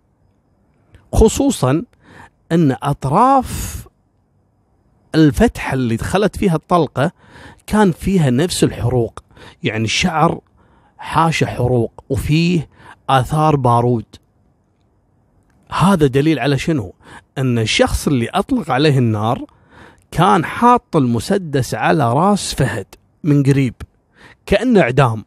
خصوصا 1.13 1.83
أن 2.51 2.75
أطراف 2.83 3.85
الفتحة 5.15 5.73
اللي 5.73 5.95
دخلت 5.95 6.37
فيها 6.37 6.55
الطلقة 6.55 7.11
كان 7.67 7.91
فيها 7.91 8.29
نفس 8.29 8.63
الحروق 8.63 9.23
يعني 9.63 9.83
الشعر 9.83 10.39
حاشه 10.97 11.45
حروق 11.45 12.03
وفيه 12.09 12.69
آثار 13.09 13.55
بارود. 13.55 14.05
هذا 15.71 16.07
دليل 16.07 16.39
على 16.39 16.57
شنو؟ 16.57 16.93
أن 17.37 17.59
الشخص 17.59 18.07
اللي 18.07 18.27
أطلق 18.29 18.71
عليه 18.71 18.97
النار 18.97 19.45
كان 20.11 20.45
حاط 20.45 20.95
المسدس 20.95 21.73
على 21.73 22.13
رأس 22.13 22.53
فهد. 22.53 22.85
من 23.25 23.43
قريب 23.43 23.73
كأنه 24.45 24.81
إعدام. 24.81 25.25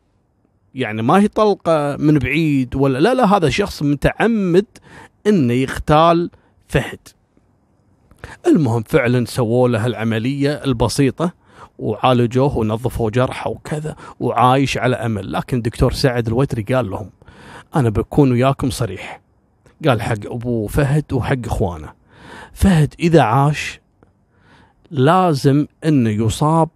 يعني 0.74 1.02
ما 1.02 1.20
هي 1.20 1.28
طلقة 1.28 1.96
من 1.96 2.18
بعيد 2.18 2.76
ولا 2.76 2.98
لا 2.98 3.14
لا 3.14 3.36
هذا 3.36 3.48
شخص 3.48 3.82
متعمد 3.82 4.66
إنه 5.26 5.52
يختال 5.52 6.30
فهد. 6.68 6.98
المهم 8.46 8.82
فعلا 8.82 9.24
سووا 9.24 9.68
له 9.68 9.86
العملية 9.86 10.52
البسيطة 10.52 11.32
وعالجوه 11.78 12.58
ونظفوا 12.58 13.10
جرحه 13.10 13.50
وكذا 13.50 13.96
وعايش 14.20 14.78
على 14.78 14.96
أمل. 14.96 15.32
لكن 15.32 15.56
الدكتور 15.56 15.92
سعد 15.92 16.26
الوتري 16.26 16.62
قال 16.62 16.90
لهم 16.90 17.10
أنا 17.76 17.88
بكون 17.90 18.32
وياكم 18.32 18.70
صريح. 18.70 19.20
قال 19.88 20.02
حق 20.02 20.26
أبو 20.26 20.66
فهد 20.66 21.12
وحق 21.12 21.46
إخوانه. 21.46 21.92
فهد 22.52 22.94
إذا 23.00 23.22
عاش 23.22 23.80
لازم 24.90 25.66
إنه 25.84 26.10
يصاب 26.10 26.68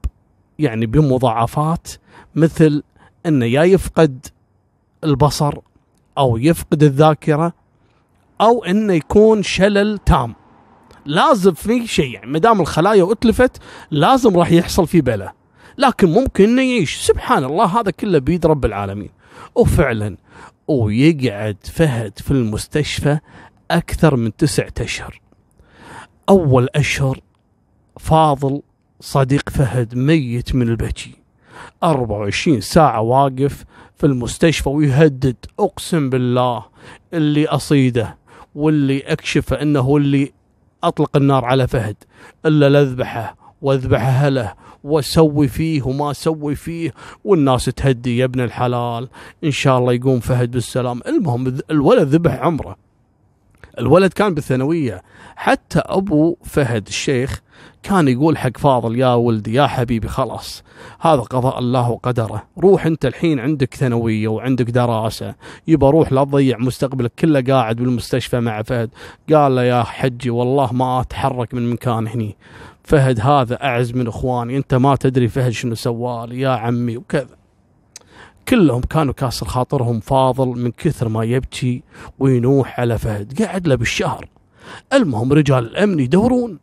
يعني 0.58 0.86
بمضاعفات 0.86 1.88
مثل 2.34 2.82
إنه 3.26 3.46
يا 3.46 3.62
يفقد 3.62 4.26
البصر 5.04 5.54
أو 6.18 6.36
يفقد 6.36 6.82
الذاكرة 6.82 7.52
أو 8.40 8.64
إنه 8.64 8.92
يكون 8.92 9.42
شلل 9.42 9.98
تام. 9.98 10.34
لازم 11.06 11.52
في 11.52 11.86
شيء 11.86 12.14
يعني 12.14 12.30
ما 12.30 12.38
دام 12.38 12.60
الخلايا 12.60 13.12
أتلفت 13.12 13.62
لازم 13.90 14.36
راح 14.36 14.52
يحصل 14.52 14.86
في 14.86 15.00
بلا 15.00 15.32
لكن 15.78 16.08
ممكن 16.08 16.44
إنه 16.44 16.62
يعيش. 16.62 16.96
سبحان 16.96 17.44
الله 17.44 17.80
هذا 17.80 17.90
كله 17.90 18.18
بيد 18.18 18.46
رب 18.46 18.64
العالمين. 18.64 19.10
وفعلا 19.54 20.16
ويقعد 20.68 21.56
فهد 21.62 22.18
في 22.18 22.30
المستشفى 22.30 23.18
أكثر 23.70 24.16
من 24.16 24.36
تسعة 24.36 24.72
أشهر. 24.80 25.20
أول 26.28 26.68
أشهر 26.74 27.20
فاضل 28.00 28.62
صديق 29.04 29.50
فهد 29.50 29.94
ميت 29.94 30.54
من 30.54 30.68
البكي 30.68 31.10
24 31.84 32.60
ساعة 32.60 33.00
واقف 33.00 33.64
في 33.96 34.06
المستشفى 34.06 34.68
ويهدد 34.68 35.36
أقسم 35.58 36.10
بالله 36.10 36.64
اللي 37.14 37.46
أصيده 37.46 38.16
واللي 38.54 38.98
أكشفه 39.00 39.62
إنه 39.62 39.80
هو 39.80 39.96
اللي 39.96 40.32
أطلق 40.84 41.16
النار 41.16 41.44
على 41.44 41.66
فهد 41.68 41.96
إلا 42.46 42.68
لاذبحه 42.68 43.36
وأذبح 43.62 44.00
أهله 44.00 44.54
وأسوي 44.84 45.48
فيه 45.48 45.82
وما 45.82 46.10
أسوي 46.10 46.54
فيه 46.54 46.94
والناس 47.24 47.64
تهدي 47.64 48.18
يا 48.18 48.24
ابن 48.24 48.40
الحلال. 48.40 49.08
إن 49.44 49.50
شاء 49.50 49.78
الله 49.78 49.92
يقوم 49.92 50.20
فهد 50.20 50.50
بالسلام. 50.50 51.00
المهم 51.06 51.58
الولد 51.70 52.08
ذبح 52.08 52.32
عمره. 52.34 52.76
الولد 53.78 54.12
كان 54.12 54.34
بالثانوية. 54.34 55.02
حتى 55.36 55.78
أبو 55.78 56.36
فهد 56.44 56.86
الشيخ 56.86 57.42
كان 57.82 58.08
يقول 58.08 58.38
حق 58.38 58.58
فاضل 58.58 58.98
يا 58.98 59.14
ولدي 59.14 59.54
يا 59.54 59.66
حبيبي 59.66 60.08
خلاص 60.08 60.64
هذا 61.00 61.20
قضاء 61.20 61.58
الله 61.58 61.90
وقدره. 61.90 62.42
روح 62.58 62.86
أنت 62.86 63.06
الحين 63.06 63.40
عندك 63.40 63.74
ثانوية 63.74 64.28
وعندك 64.28 64.70
دراسة. 64.70 65.34
يبا 65.68 65.90
روح 65.90 66.12
لا 66.12 66.24
تضيع 66.24 66.58
مستقبلك 66.58 67.12
كله 67.18 67.40
قاعد 67.40 67.76
بالمستشفى 67.76 68.40
مع 68.40 68.62
فهد. 68.62 68.90
قال 69.32 69.54
له 69.54 69.62
يا 69.62 69.82
حجي 69.82 70.30
والله 70.30 70.72
ما 70.72 71.00
أتحرك 71.00 71.54
من 71.54 71.70
مكان 71.70 72.08
هني. 72.08 72.36
فهد 72.84 73.20
هذا 73.20 73.64
أعز 73.64 73.92
من 73.92 74.06
إخواني 74.06 74.56
أنت 74.56 74.74
ما 74.74 74.96
تدري 74.96 75.28
فهد 75.28 75.50
شنو 75.50 75.74
سوالي 75.74 76.40
يا 76.40 76.50
عمي. 76.50 76.96
وكذا. 76.96 77.41
كلهم 78.48 78.80
كانوا 78.80 79.12
كاسر 79.12 79.46
خاطرهم 79.46 80.00
فاضل 80.00 80.46
من 80.48 80.70
كثر 80.70 81.08
ما 81.08 81.24
يبكي 81.24 81.82
وينوح 82.18 82.80
على 82.80 82.98
فهد. 82.98 83.42
قاعد 83.42 83.68
له 83.68 83.74
بالشهر. 83.74 84.28
المهم 84.92 85.32
رجال 85.32 85.64
الأمن 85.64 86.00
يدورون. 86.00 86.58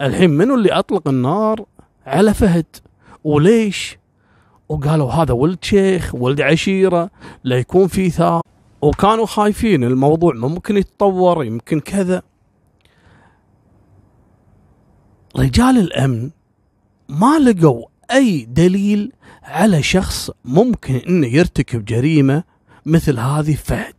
الحين 0.00 0.30
منو 0.30 0.54
اللي 0.54 0.72
أطلق 0.72 1.08
النار 1.08 1.64
على 2.06 2.34
فهد؟ 2.34 2.66
وليش؟ 3.24 3.98
وقالوا 4.68 5.12
هذا 5.12 5.32
ولد 5.32 5.58
شيخ 5.64 6.14
ولد 6.14 6.40
عشيرة 6.40 7.10
لا 7.44 7.58
يكون 7.58 7.86
في 7.86 8.10
ثار. 8.10 8.42
وكانوا 8.82 9.26
خايفين 9.26 9.84
الموضوع 9.84 10.34
ممكن 10.34 10.76
يتطور 10.76 11.44
يمكن 11.44 11.80
كذا. 11.80 12.22
رجال 15.36 15.78
الأمن 15.78 16.30
ما 17.08 17.38
لقوا 17.38 17.86
أي 18.12 18.44
دليل 18.44 19.12
على 19.44 19.82
شخص 19.82 20.30
ممكن 20.44 20.94
إنه 20.94 21.26
يرتكب 21.26 21.84
جريمة 21.84 22.44
مثل 22.86 23.18
هذه 23.18 23.54
فهد. 23.54 23.94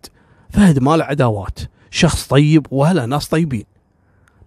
فهد 0.50 0.80
ما 0.80 0.98
له 0.98 1.04
عداوات. 1.04 1.60
شخص 1.92 2.28
طيب 2.28 2.68
وهلا 2.72 3.06
ناس 3.06 3.28
طيبين. 3.28 3.66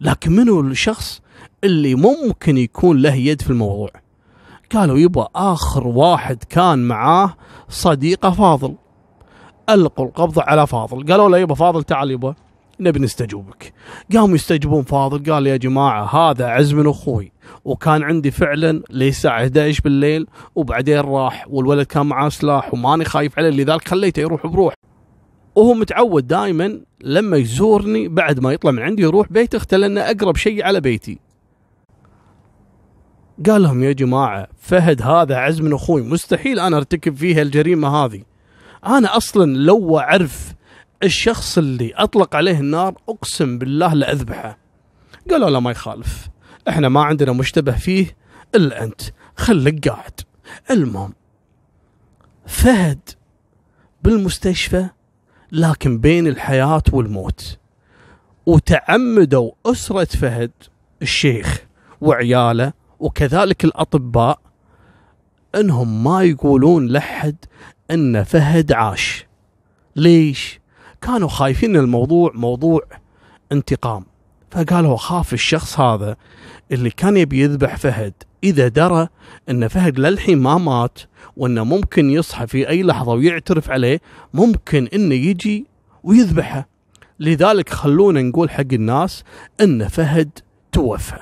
لكن 0.00 0.32
منو 0.32 0.60
الشخص 0.60 1.20
اللي 1.64 1.94
ممكن 1.94 2.56
يكون 2.58 3.02
له 3.02 3.14
يد 3.14 3.42
في 3.42 3.50
الموضوع؟ 3.50 3.90
قالوا 4.72 4.98
يبا 4.98 5.28
آخر 5.34 5.86
واحد 5.86 6.44
كان 6.44 6.88
معاه 6.88 7.36
صديقه 7.68 8.30
فاضل. 8.30 8.74
ألقوا 9.70 10.06
القبض 10.06 10.38
على 10.38 10.66
فاضل. 10.66 11.12
قالوا 11.12 11.28
له 11.28 11.38
يبا 11.38 11.54
فاضل 11.54 11.84
تعال 11.84 12.10
يبا 12.10 12.34
نبي 12.80 13.00
نستجوبك. 13.00 13.72
قاموا 14.12 14.34
يستجوبون 14.34 14.82
فاضل. 14.82 15.32
قال 15.32 15.46
يا 15.46 15.56
جماعة 15.56 16.04
هذا 16.04 16.46
عز 16.46 16.74
من 16.74 16.88
أخوي. 16.88 17.33
وكان 17.64 18.02
عندي 18.02 18.30
فعلا 18.30 18.82
للساعة 18.90 19.42
11 19.42 19.80
بالليل 19.84 20.26
وبعدين 20.54 21.00
راح 21.00 21.46
والولد 21.48 21.86
كان 21.86 22.06
معاه 22.06 22.28
سلاح 22.28 22.74
وماني 22.74 23.04
خايف 23.04 23.38
عليه 23.38 23.50
لذلك 23.50 23.88
خليته 23.88 24.20
يروح 24.20 24.46
بروح. 24.46 24.74
وهو 25.54 25.74
متعود 25.74 26.26
دائما 26.26 26.80
لما 27.00 27.36
يزورني 27.36 28.08
بعد 28.08 28.40
ما 28.40 28.52
يطلع 28.52 28.70
من 28.70 28.82
عندي 28.82 29.02
يروح 29.02 29.32
بيت 29.32 29.54
اخته 29.54 29.76
لأنه 29.76 30.00
أقرب 30.00 30.36
شيء 30.36 30.64
على 30.64 30.80
بيتي. 30.80 31.18
قال 33.46 33.62
لهم 33.62 33.82
يا 33.82 33.92
جماعة 33.92 34.48
فهد 34.58 35.02
هذا 35.02 35.36
عز 35.36 35.60
من 35.60 35.72
أخوي 35.72 36.02
مستحيل 36.02 36.60
أنا 36.60 36.76
أرتكب 36.76 37.16
فيها 37.16 37.42
الجريمة 37.42 37.88
هذه. 37.88 38.22
أنا 38.86 39.16
أصلا 39.16 39.56
لو 39.56 39.98
أعرف 39.98 40.54
الشخص 41.02 41.58
اللي 41.58 41.92
أطلق 41.94 42.36
عليه 42.36 42.60
النار 42.60 42.94
أقسم 43.08 43.58
بالله 43.58 43.94
لأذبحه. 43.94 44.58
قالوا 45.30 45.50
لا 45.50 45.60
ما 45.60 45.70
يخالف. 45.70 46.28
إحنا 46.68 46.88
ما 46.88 47.02
عندنا 47.02 47.32
مشتبه 47.32 47.72
فيه 47.72 48.16
إلا 48.54 48.84
أنت. 48.84 49.02
خليك 49.36 49.88
قاعد. 49.88 50.20
المهم 50.70 51.14
فهد 52.46 53.10
بالمستشفى 54.02 54.88
لكن 55.52 55.98
بين 55.98 56.26
الحياة 56.26 56.82
والموت. 56.92 57.58
وتعمدوا 58.46 59.50
أسرة 59.66 60.04
فهد 60.04 60.50
الشيخ 61.02 61.64
وعياله 62.00 62.72
وكذلك 63.00 63.64
الأطباء 63.64 64.40
أنهم 65.54 66.04
ما 66.04 66.22
يقولون 66.22 66.88
لحد 66.88 67.36
أن 67.90 68.22
فهد 68.22 68.72
عاش. 68.72 69.26
ليش؟ 69.96 70.60
كانوا 71.00 71.28
خايفين 71.28 71.76
الموضوع 71.76 72.32
موضوع 72.34 72.80
انتقام. 73.52 74.04
فقالوا 74.54 74.96
خاف 74.96 75.32
الشخص 75.32 75.80
هذا 75.80 76.16
اللي 76.72 76.90
كان 76.90 77.16
يبي 77.16 77.40
يذبح 77.40 77.76
فهد. 77.76 78.12
إذا 78.44 78.68
درى 78.68 79.08
أن 79.50 79.68
فهد 79.68 79.98
للحين 79.98 80.38
ما 80.38 80.58
مات 80.58 80.98
وأنه 81.36 81.64
ممكن 81.64 82.10
يصحى 82.10 82.46
في 82.46 82.68
أي 82.68 82.82
لحظة 82.82 83.12
ويعترف 83.12 83.70
عليه 83.70 84.00
ممكن 84.34 84.88
أنه 84.94 85.14
يجي 85.14 85.66
ويذبحه. 86.02 86.68
لذلك 87.20 87.68
خلونا 87.68 88.22
نقول 88.22 88.50
حق 88.50 88.72
الناس 88.72 89.24
أن 89.60 89.88
فهد 89.88 90.30
توفى. 90.72 91.18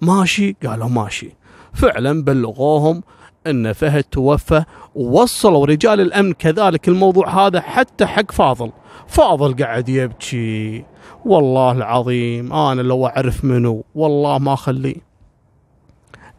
ماشي؟ 0.00 0.56
قالوا 0.66 0.88
ماشي. 0.88 1.36
فعلا 1.72 2.24
بلغوهم 2.24 3.02
إن 3.46 3.72
فهد 3.72 4.04
توفى 4.04 4.64
ووصلوا 4.94 5.66
رجال 5.66 6.00
الأمن 6.00 6.32
كذلك 6.32 6.88
الموضوع 6.88 7.46
هذا 7.46 7.60
حتى 7.60 8.06
حق 8.06 8.32
فاضل. 8.32 8.72
فاضل 9.06 9.64
قاعد 9.64 9.88
يبكي. 9.88 10.84
والله 11.24 11.72
العظيم 11.72 12.52
أنا 12.52 12.82
لو 12.82 13.06
أعرف 13.06 13.44
منو 13.44 13.84
والله 13.94 14.38
ما 14.38 14.52
اخليه 14.52 14.96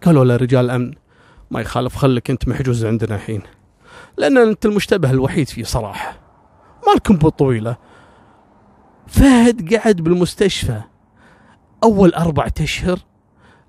قالوا 0.05 0.25
له 0.25 0.35
رجال 0.35 0.65
الأمن 0.65 0.93
ما 1.51 1.61
يخالف 1.61 1.95
خليك 1.95 2.29
أنت 2.29 2.47
محجوز 2.47 2.85
عندنا 2.85 3.15
الحين. 3.15 3.41
لأن 4.17 4.37
أنت 4.37 4.65
المشتبه 4.65 5.11
الوحيد 5.11 5.47
فيه 5.49 5.63
صراحة. 5.63 6.19
مالكم 6.87 7.15
بالطويلة. 7.15 7.77
فهد 9.07 9.73
قعد 9.75 9.95
بالمستشفى. 9.95 10.81
أول 11.83 12.13
أربعة 12.13 12.53
أشهر 12.61 12.99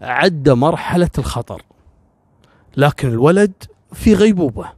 عدى 0.03 0.55
مرحلة 0.55 1.11
الخطر. 1.19 1.63
لكن 2.77 3.09
الولد 3.09 3.53
في 3.93 4.15
غيبوبة. 4.15 4.78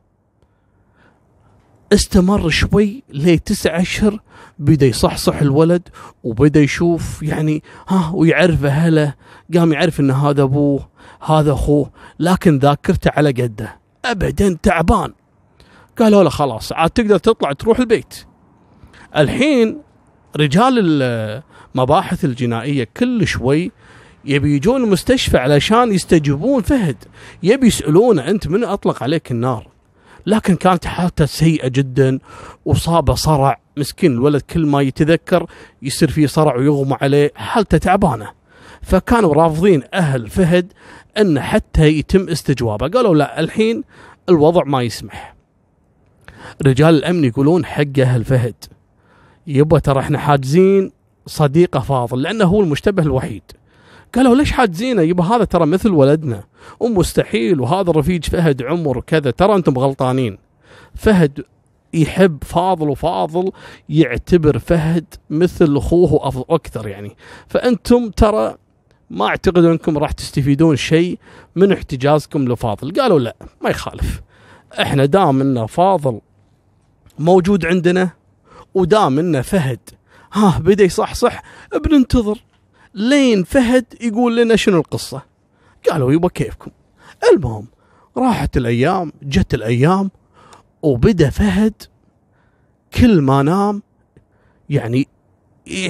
استمر 1.93 2.49
شوي 2.49 3.03
لتسع 3.09 3.81
أشهر 3.81 4.21
بدا 4.59 4.87
يصحصح 4.87 5.41
الولد 5.41 5.89
وبدا 6.25 6.61
يشوف 6.61 7.23
يعني 7.23 7.63
ها 7.89 8.11
ويعرف 8.15 8.65
أهله 8.65 9.15
قام 9.55 9.73
يعرف 9.73 10.01
إن 10.01 10.11
هذا 10.11 10.43
أبوه 10.43 10.89
هذا 11.21 11.53
أخوه 11.53 11.91
لكن 12.19 12.59
ذاكرته 12.59 13.11
على 13.17 13.31
قده. 13.31 13.81
ابدا 14.05 14.59
تعبان. 14.63 15.13
قالوا 15.99 16.23
له 16.23 16.31
خلاص 16.31 16.73
عاد 16.73 16.91
تقدر 16.91 17.19
تطلع 17.19 17.53
تروح 17.53 17.79
البيت. 17.79 18.27
الحين 19.17 19.79
رجال 20.37 21.03
المباحث 21.75 22.25
الجنائية 22.25 22.89
كل 22.97 23.27
شوي 23.27 23.73
يبي 24.25 24.57
يجون 24.57 24.85
المستشفى 24.85 25.39
علشان 25.39 25.93
يستجيبون 25.93 26.63
فهد. 26.63 26.97
يبي 27.43 27.67
يسألونه 27.67 28.29
أنت 28.29 28.49
من 28.49 28.65
أطلق 28.65 29.03
عليك 29.03 29.31
النار؟ 29.31 29.69
لكن 30.27 30.57
كانت 30.57 30.87
حالته 30.87 31.25
سيئة 31.27 31.69
جدا 31.69 32.19
وصابه 32.65 33.15
صرع. 33.15 33.61
مسكين 33.77 34.13
الولد 34.13 34.43
كل 34.43 34.67
ما 34.67 34.83
يتذكر 34.83 35.47
يصير 35.83 36.11
فيه 36.11 36.27
صرع 36.27 36.57
ويغمى 36.57 36.97
عليه 37.01 37.33
حالته 37.35 37.79
تعبانة. 37.79 38.31
فكانوا 38.83 39.35
رافضين 39.35 39.83
أهل 39.95 40.29
فهد 40.29 40.73
أن 41.19 41.41
حتى 41.41 41.87
يتم 41.87 42.29
استجوابه. 42.29 42.89
قالوا 42.89 43.15
لا 43.15 43.41
الحين 43.41 43.85
الوضع 44.29 44.65
ما 44.65 44.83
يسمح. 44.83 45.35
رجال 46.67 46.95
الأمن 46.95 47.25
يقولون 47.25 47.65
حق 47.65 47.99
أهل 47.99 48.25
فهد 48.25 48.55
يبا 49.47 49.79
ترى 49.79 50.01
إحنا 50.01 50.19
حاجزين 50.19 50.93
صديقه 51.27 51.81
فاضل 51.81 52.23
لأنه 52.23 52.45
هو 52.45 52.61
المشتبه 52.61 53.03
الوحيد. 53.03 53.43
قالوا 54.15 54.35
ليش 54.35 54.53
حاجزينه 54.53 55.03
يبا 55.03 55.25
هذا 55.25 55.45
ترى 55.45 55.67
مثل 55.67 55.91
ولدنا. 55.91 56.45
ومستحيل 56.81 57.61
وهذا 57.61 57.93
رفيج 57.93 58.25
فهد 58.25 58.63
عمر 58.63 58.99
وكذا 58.99 59.31
ترى 59.31 59.55
أنتم 59.55 59.79
غلطانين. 59.79 60.39
فهد 60.95 61.45
يحب 61.95 62.45
فاضل 62.45 62.89
وفاضل 62.89 63.53
يعتبر 63.89 64.59
فهد 64.59 65.05
مثل 65.31 65.77
أخوه 65.77 66.45
أكثر 66.51 66.89
يعني. 66.89 67.17
فأنتم 67.49 68.11
ترى 68.11 68.57
ما 69.11 69.27
أعتقد 69.27 69.65
أنكم 69.65 69.99
راح 69.99 70.13
تستفيدون 70.13 70.77
شيء 70.77 71.19
من 71.57 71.73
احتجازكم 71.73 72.49
لفاضل. 72.49 73.01
قالوا 73.01 73.19
لا 73.19 73.37
ما 73.63 73.71
يخالف. 73.71 74.21
إحنا 74.81 75.05
دام 75.05 75.41
إن 75.41 75.67
فاضل 75.67 76.21
موجود 77.19 77.67
عندنا 77.67 78.11
ودام 78.75 79.19
إن 79.19 79.43
فهد 79.43 79.81
ها 80.33 80.59
بدأ 80.59 80.85
يصحصح 80.85 81.43
بننتظر 81.85 82.39
لين 82.95 83.45
فهد 83.45 83.85
يقول 84.01 84.37
لنا 84.37 84.57
شنو 84.57 84.79
القصة؟ 84.79 85.23
قالوا 85.91 86.13
يبا 86.13 86.29
كيفكم؟ 86.29 86.71
المهم 87.33 87.67
راحت 88.17 88.57
الأيام 88.57 89.13
جت 89.23 89.55
الأيام 89.55 90.11
وبدأ 90.83 91.31
فهد 91.31 91.75
كل 92.95 93.21
ما 93.21 93.43
نام 93.43 93.83
يعني 94.71 95.09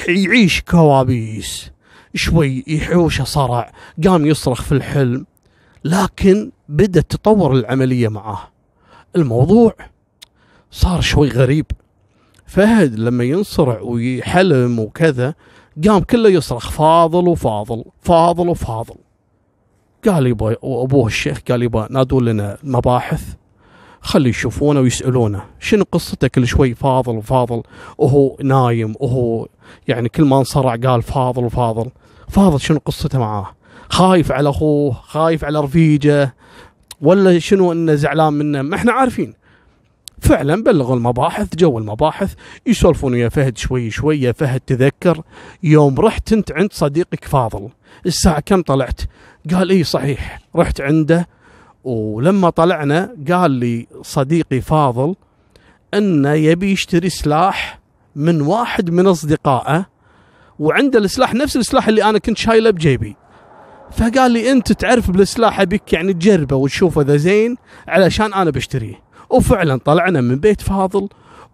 يعيش 0.08 0.60
كوابيس 0.60 1.70
شوي 2.14 2.64
يحوشه 2.66 3.24
صرع 3.24 3.72
قام 4.04 4.26
يصرخ 4.26 4.62
في 4.62 4.72
الحلم 4.72 5.26
لكن 5.84 6.50
بدأت 6.68 7.10
تطور 7.10 7.52
العملية 7.52 8.08
معاه. 8.08 8.48
الموضوع 9.16 9.74
صار 10.70 11.00
شوي 11.00 11.28
غريب. 11.28 11.66
فهد 12.46 12.98
لما 12.98 13.24
ينصرع 13.24 13.80
ويحلم 13.80 14.78
وكذا 14.78 15.34
قام 15.88 16.00
كله 16.00 16.28
يصرخ 16.28 16.70
فاضل 16.70 17.28
وفاضل 17.28 17.84
فاضل 18.00 18.48
وفاضل. 18.48 18.94
قال 20.08 20.26
يبا 20.26 20.56
أبوه 20.62 21.06
الشيخ 21.06 21.40
قال 21.50 21.62
يبا 21.62 21.86
نادوا 21.90 22.20
لنا 22.20 22.58
مباحث 22.62 23.22
خلي 24.00 24.28
يشوفونه 24.28 24.80
ويسألونه. 24.80 25.42
شنو 25.58 25.84
قصته 25.92 26.28
كل 26.28 26.46
شوي 26.46 26.74
فاضل 26.74 27.16
وفاضل 27.16 27.62
وهو 27.98 28.36
نايم 28.42 28.94
وهو 29.00 29.48
يعني 29.88 30.08
كل 30.08 30.24
ما 30.24 30.38
انصرع 30.38 30.76
قال 30.76 31.02
فاضل 31.02 31.44
وفاضل. 31.44 31.90
فاضل 32.28 32.60
شنو 32.60 32.78
قصته 32.84 33.18
معاه؟ 33.18 33.46
خايف 33.88 34.32
على 34.32 34.48
أخوه 34.48 34.92
خايف 34.92 35.44
على 35.44 35.60
رفيجة 35.60 36.34
ولا 37.00 37.38
شنو 37.38 37.72
إنه 37.72 37.94
زعلان 37.94 38.32
منه؟ 38.32 38.62
ما 38.62 38.76
إحنا 38.76 38.92
عارفين. 38.92 39.39
فعلا 40.20 40.62
بلغوا 40.62 40.96
المباحث 40.96 41.56
جو 41.56 41.78
المباحث 41.78 42.34
يسولفون 42.66 43.14
يا 43.14 43.28
فهد 43.28 43.58
شوي 43.58 43.90
شوي 43.90 44.20
يا 44.20 44.32
فهد 44.32 44.60
تذكر 44.60 45.22
يوم 45.62 46.00
رحت 46.00 46.32
انت 46.32 46.52
عند 46.52 46.72
صديقك 46.72 47.24
فاضل. 47.24 47.68
الساعة 48.06 48.40
كم 48.40 48.62
طلعت؟ 48.62 49.00
قال 49.54 49.70
إي 49.70 49.84
صحيح 49.84 50.40
رحت 50.56 50.80
عنده 50.80 51.28
ولما 51.84 52.50
طلعنا 52.50 53.16
قال 53.30 53.50
لي 53.50 53.86
صديقي 54.02 54.60
فاضل 54.60 55.14
إنه 55.94 56.32
يبي 56.32 56.72
يشتري 56.72 57.08
سلاح 57.08 57.80
من 58.16 58.40
واحد 58.40 58.90
من 58.90 59.06
أصدقائه 59.06 59.86
وعنده 60.58 60.98
السلاح 60.98 61.34
نفس 61.34 61.56
السلاح 61.56 61.88
اللي 61.88 62.04
أنا 62.04 62.18
كنت 62.18 62.38
شايله 62.38 62.70
بجيبي. 62.70 63.16
فقال 63.90 64.30
لي 64.30 64.52
أنت 64.52 64.72
تعرف 64.72 65.10
بالسلاح 65.10 65.60
أبيك 65.60 65.92
يعني 65.92 66.12
تجربه 66.12 66.56
وتشوفه 66.56 67.00
اذا 67.00 67.16
زين 67.16 67.56
علشان 67.88 68.34
أنا 68.34 68.50
بشتريه. 68.50 69.09
وفعلا 69.30 69.76
طلعنا 69.76 70.20
من 70.20 70.36
بيت 70.36 70.60
فاضل 70.60 71.08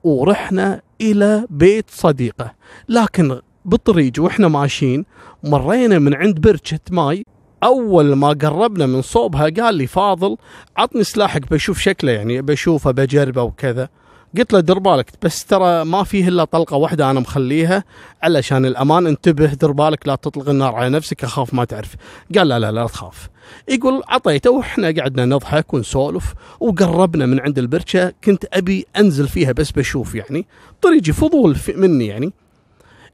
ورحنا 0.05 0.83
إلى 1.01 1.47
بيت 1.51 1.85
صديقه. 1.91 2.53
لكن 2.89 3.41
بالطريق 3.65 4.13
وإحنا 4.19 4.49
ماشيين 4.49 5.05
مرينا 5.45 5.99
من 5.99 6.15
عند 6.15 6.41
بركة 6.41 6.81
ماي. 6.91 7.25
أول 7.63 8.17
ما 8.17 8.29
قربنا 8.29 8.87
من 8.87 9.03
صوبها 9.03 9.49
قال 9.49 9.75
لي 9.75 9.87
فاضل 9.87 10.37
عطني 10.77 11.05
سلاحك 11.05 11.51
بشوف 11.51 11.79
شكله 11.79 12.13
يعني 12.13 12.43
بشوفه 12.43 12.91
بجربه 12.91 13.43
وكذا. 13.43 13.89
قلت 14.39 14.53
له 14.53 14.61
دير 14.61 14.79
بالك. 14.79 15.13
بس 15.23 15.45
ترى 15.45 15.85
ما 15.85 16.05
فيه 16.05 16.29
إلا 16.29 16.45
طلقة 16.45 16.77
واحدة 16.77 17.11
أنا 17.11 17.21
مخليها 17.21 17.85
علشان 18.23 18.67
الأمان 18.67 19.07
انتبه 19.07 19.55
دير 19.55 19.73
بالك 19.73 20.09
لا 20.09 20.15
تطلق 20.15 20.49
النار 20.49 20.75
على 20.75 20.89
نفسك 20.89 21.25
أخاف 21.25 21.55
ما 21.55 21.65
تعرف. 21.65 21.95
قال 22.37 22.49
لا 22.49 22.59
لا 22.59 22.73
لا 22.73 22.87
تخاف. 22.87 23.29
يقول 23.69 24.03
عطيته 24.09 24.51
وإحنا 24.51 24.87
قعدنا 24.87 25.25
نضحك 25.25 25.75
ونسولف 25.75 26.35
وقربنا 26.61 27.27
من 27.27 27.41
عند 27.41 27.59
البرشة 27.59 28.13
كنت 28.25 28.45
أبي 28.53 28.87
أنزل 28.97 29.29
فيها 29.29 29.53
بس 29.53 29.71
بشوف 29.71 30.15
يعني. 30.15 30.47
طريقي 30.83 31.13
فضول 31.13 31.57
مني 31.69 32.07
يعني. 32.07 32.33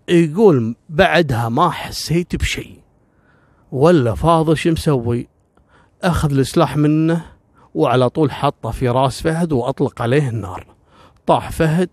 يقول 0.09 0.77
بعدها 0.89 1.49
ما 1.49 1.71
حسيت 1.71 2.37
بشيء 2.37 2.79
ولا 3.73 4.15
فاضل 4.15 4.57
شو 4.57 4.71
مسوي؟ 4.71 5.29
أخذ 6.03 6.39
السلاح 6.39 6.77
منه 6.77 7.25
وعلى 7.75 8.09
طول 8.09 8.33
حطه 8.33 8.71
في 8.71 8.89
راس 8.89 9.23
فهد 9.23 9.53
وأطلق 9.53 10.03
عليه 10.03 10.29
النار. 10.29 10.72
طاح 11.27 11.51
فهد 11.51 11.89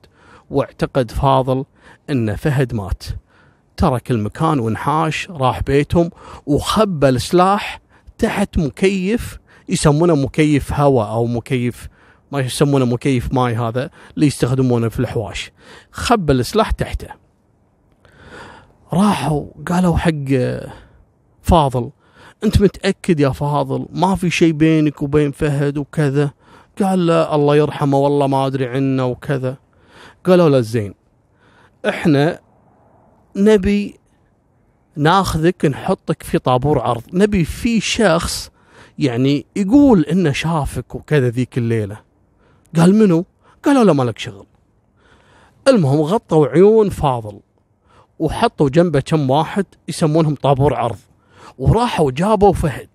واعتقد 0.49 1.11
فاضل 1.11 1.65
إن 2.09 2.35
فهد 2.35 2.73
مات. 2.73 3.03
ترك 3.77 4.11
المكان 4.11 4.59
وانحاش 4.59 5.29
راح 5.29 5.61
بيتهم 5.63 6.09
وخبى 6.45 7.09
السلاح 7.09 7.81
تحت 8.17 8.57
مكيف 8.57 9.39
يسمونه 9.69 10.15
مكيف 10.15 10.73
هواء 10.73 11.07
أو 11.07 11.25
مكيف 11.25 11.87
ما 12.31 12.39
يسمونه 12.39 12.85
مكيف 12.85 13.33
ماي 13.33 13.55
هذا 13.55 13.89
اللي 14.15 14.27
يستخدمونه 14.27 14.89
في 14.89 14.99
الحواش. 14.99 15.51
خبى 15.91 16.33
السلاح 16.33 16.71
تحته. 16.71 17.07
راحوا 18.93 19.45
قالوا 19.67 19.97
حق 19.97 20.59
فاضل 21.41 21.89
أنت 22.43 22.61
متأكد 22.61 23.19
يا 23.19 23.29
فاضل؟ 23.29 23.85
ما 23.93 24.15
في 24.15 24.29
شيء 24.29 24.53
بينك 24.53 25.01
وبين 25.01 25.31
فهد 25.31 25.77
وكذا؟ 25.77 26.31
قال 26.81 27.05
لا 27.05 27.35
الله 27.35 27.55
يرحمه 27.55 27.97
والله 27.97 28.27
ما 28.27 28.47
أدري 28.47 28.67
عنه 28.67 29.05
وكذا. 29.05 29.57
قالوا 30.25 30.49
له 30.49 30.59
زين 30.59 30.93
إحنا 31.87 32.39
نبي 33.35 33.99
ناخذك 34.95 35.65
نحطك 35.65 36.23
في 36.23 36.39
طابور 36.39 36.79
عرض. 36.79 37.03
نبي 37.13 37.45
في 37.45 37.79
شخص 37.79 38.51
يعني 38.99 39.45
يقول 39.55 40.01
إنه 40.01 40.31
شافك 40.31 40.95
وكذا 40.95 41.29
ذيك 41.29 41.57
الليلة. 41.57 41.99
قال 42.75 42.95
منو؟ 42.95 43.25
قالوا 43.63 43.83
له 43.83 43.93
مالك 43.93 44.19
شغل. 44.19 44.45
المهم 45.67 46.01
غطوا 46.01 46.47
عيون 46.47 46.89
فاضل 46.89 47.39
وحطوا 48.19 48.69
جنبه 48.69 48.99
كم 48.99 49.29
واحد 49.29 49.65
يسمونهم 49.87 50.35
طابور 50.35 50.73
عرض. 50.73 50.97
وراحوا 51.57 52.11
جابوا 52.11 52.53
فهد. 52.53 52.89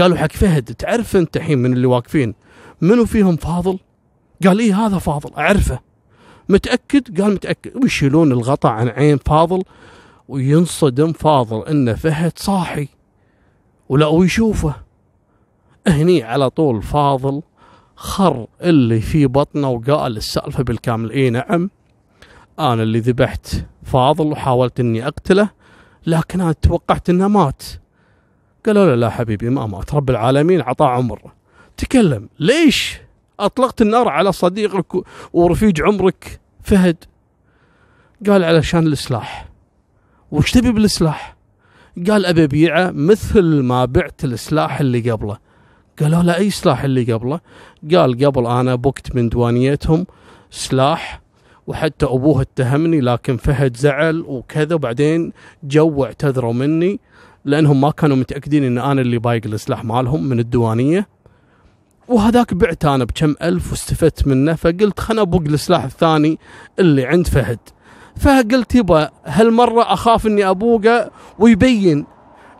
قالوا 0.00 0.16
حق 0.16 0.32
فهد 0.32 0.64
تعرف 0.64 1.16
أنت 1.16 1.36
الحين 1.36 1.58
من 1.58 1.72
اللي 1.72 1.86
واقفين؟ 1.86 2.34
منو 2.80 3.04
فيهم 3.06 3.36
فاضل؟ 3.36 3.78
قال 4.44 4.58
إيه 4.58 4.86
هذا 4.86 4.98
فاضل 4.98 5.30
أعرفه. 5.38 5.78
متأكد؟ 6.48 7.20
قال 7.20 7.34
متأكد. 7.34 7.76
ويشيلون 7.76 8.32
الغطاء 8.32 8.72
عن 8.72 8.88
عين 8.88 9.16
فاضل 9.16 9.62
وينصدم 10.28 11.12
فاضل 11.12 11.62
ان 11.68 11.94
فهد 11.94 12.32
صاحي. 12.36 12.88
ولا 13.88 14.06
ويشوفه 14.06 14.74
هني 15.86 16.22
على 16.22 16.50
طول 16.50 16.82
فاضل 16.82 17.42
خر 17.96 18.46
اللي 18.62 19.00
في 19.00 19.26
بطنه 19.26 19.70
وقال 19.70 20.16
السالفة 20.16 20.62
بالكامل. 20.62 21.10
اي 21.10 21.30
نعم. 21.30 21.70
أنا 22.58 22.82
اللي 22.82 22.98
ذبحت 22.98 23.46
فاضل 23.82 24.26
وحاولت 24.26 24.80
إني 24.80 25.06
أقتله 25.06 25.48
لكن 26.06 26.40
أنا 26.40 26.52
توقعت 26.52 27.10
إنه 27.10 27.28
مات. 27.28 27.62
قالوا 28.66 28.86
له 28.86 28.94
لا 28.94 29.10
حبيبي 29.10 29.50
ما 29.50 29.66
مات. 29.66 29.94
رب 29.94 30.10
العالمين 30.10 30.60
عطاه 30.60 30.88
عمر 30.88 31.35
تكلم. 31.76 32.28
ليش 32.38 32.98
أطلقت 33.40 33.82
النار 33.82 34.08
على 34.08 34.32
صديقك 34.32 35.04
ورفيج 35.32 35.82
عمرك؟ 35.82 36.40
فهد 36.62 36.96
قال 38.26 38.44
علشان 38.44 38.86
السلاح 38.86 39.48
وش 40.30 40.50
تبي 40.50 40.72
بالسلاح 40.72 41.36
قال 42.10 42.26
أبي 42.26 42.44
أبيعه 42.44 42.90
مثل 42.90 43.42
ما 43.62 43.84
بعت 43.84 44.24
السلاح 44.24 44.80
اللي 44.80 45.10
قبله. 45.10 45.38
قالوا 46.00 46.22
له 46.22 46.36
أي 46.36 46.50
سلاح 46.50 46.84
اللي 46.84 47.12
قبله؟ 47.12 47.40
قال 47.94 48.24
قبل 48.24 48.46
أنا 48.46 48.74
بكت 48.74 49.16
من 49.16 49.28
دوانيتهم 49.28 50.06
سلاح 50.50 51.20
وحتى 51.66 52.06
أبوه 52.06 52.42
اتهمني 52.42 53.00
لكن 53.00 53.36
فهد 53.36 53.76
زعل 53.76 54.24
وكذا 54.26 54.74
وبعدين 54.74 55.32
جو 55.62 56.04
اعتذروا 56.04 56.52
مني 56.52 57.00
لأنهم 57.44 57.80
ما 57.80 57.90
كانوا 57.90 58.16
متأكدين 58.16 58.64
إن 58.64 58.78
أنا 58.78 59.00
اللي 59.00 59.18
بايق 59.18 59.46
السلاح 59.46 59.84
مالهم 59.84 60.24
من 60.28 60.38
الديوانية. 60.40 61.15
وهذاك 62.08 62.54
بعته 62.54 62.94
أنا 62.94 63.04
بكم 63.04 63.34
ألف 63.42 63.70
واستفدت 63.70 64.26
منه 64.26 64.54
فقلت 64.54 65.00
خلنا 65.00 65.22
أبوق 65.22 65.42
السلاح 65.42 65.84
الثاني 65.84 66.38
اللي 66.78 67.06
عند 67.06 67.26
فهد. 67.26 67.58
فقلت 68.16 68.74
يبا 68.74 69.10
هالمرة 69.24 69.92
أخاف 69.92 70.26
إني 70.26 70.50
أبوقه 70.50 71.10
ويبين 71.38 72.06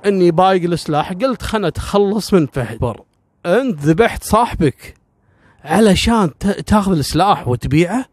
إني 0.06 0.30
بايق 0.30 0.70
السلاح 0.70 1.12
قلت 1.12 1.42
خلنا 1.42 1.68
اتخلص 1.68 2.32
من 2.32 2.46
فهد. 2.46 2.78
بر 2.78 3.00
أنت 3.46 3.80
ذبحت 3.80 4.22
صاحبك 4.24 4.94
علشان 5.64 6.30
تاخذ 6.66 6.98
السلاح 6.98 7.48
وتبيعه؟ 7.48 8.04